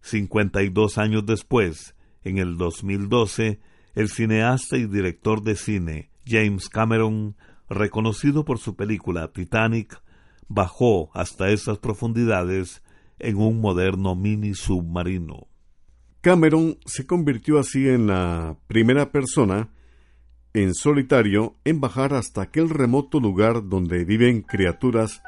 Cincuenta 0.00 0.62
y 0.62 0.70
dos 0.70 0.96
años 0.96 1.26
después, 1.26 1.94
en 2.24 2.38
el 2.38 2.56
2012, 2.56 3.60
el 3.94 4.08
cineasta 4.08 4.78
y 4.78 4.86
director 4.86 5.42
de 5.42 5.56
cine 5.56 6.10
James 6.24 6.70
Cameron 6.70 7.36
reconocido 7.70 8.44
por 8.44 8.58
su 8.58 8.76
película 8.76 9.32
Titanic, 9.32 10.02
bajó 10.48 11.10
hasta 11.14 11.50
esas 11.50 11.78
profundidades 11.78 12.82
en 13.18 13.36
un 13.36 13.60
moderno 13.60 14.14
mini 14.14 14.54
submarino. 14.54 15.46
Cameron 16.20 16.78
se 16.84 17.06
convirtió 17.06 17.58
así 17.58 17.88
en 17.88 18.08
la 18.08 18.56
primera 18.66 19.10
persona 19.10 19.70
en 20.52 20.74
solitario 20.74 21.54
en 21.64 21.80
bajar 21.80 22.12
hasta 22.12 22.42
aquel 22.42 22.68
remoto 22.68 23.20
lugar 23.20 23.68
donde 23.68 24.04
viven 24.04 24.42
criaturas 24.42 25.22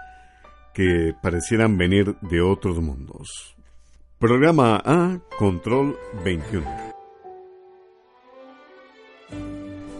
que 0.75 1.15
parecieran 1.23 1.79
venir 1.79 2.17
de 2.23 2.41
otros 2.41 2.81
mundos. 2.81 3.57
Programa 4.19 4.83
A, 4.85 5.21
Control 5.39 5.97
21. 6.25 6.67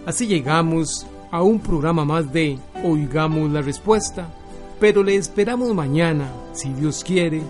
Así 0.07 0.27
llegamos 0.27 1.07
a 1.33 1.43
un 1.43 1.59
programa 1.59 2.05
más 2.05 2.33
de 2.33 2.61
Oigamos 2.85 3.51
la 3.51 3.63
Respuesta, 3.63 4.29
pero 4.79 5.03
le 5.03 5.17
esperamos 5.17 5.75
mañana, 5.75 6.31
si 6.53 6.73
Dios 6.75 7.03
quiere, 7.03 7.43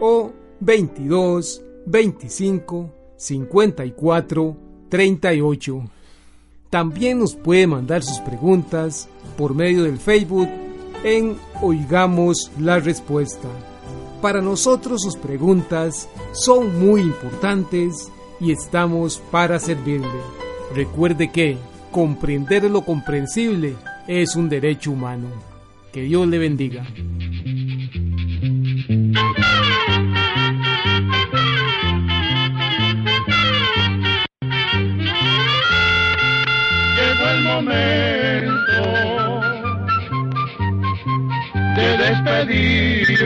o 0.00 0.32
22 0.60 1.64
25 1.86 3.05
54 3.16 4.56
38. 4.88 5.84
También 6.70 7.18
nos 7.18 7.34
puede 7.34 7.66
mandar 7.66 8.02
sus 8.02 8.18
preguntas 8.18 9.08
por 9.36 9.54
medio 9.54 9.84
del 9.84 9.98
Facebook 9.98 10.48
en 11.04 11.36
Oigamos 11.62 12.50
la 12.60 12.78
Respuesta. 12.78 13.48
Para 14.20 14.40
nosotros 14.40 15.02
sus 15.02 15.16
preguntas 15.16 16.08
son 16.32 16.78
muy 16.78 17.02
importantes 17.02 18.10
y 18.40 18.50
estamos 18.50 19.22
para 19.30 19.58
servirle. 19.58 20.08
Recuerde 20.74 21.30
que 21.30 21.56
comprender 21.92 22.64
lo 22.70 22.84
comprensible 22.84 23.76
es 24.08 24.36
un 24.36 24.48
derecho 24.48 24.90
humano. 24.90 25.28
Que 25.92 26.02
Dios 26.02 26.26
le 26.26 26.38
bendiga. 26.38 26.84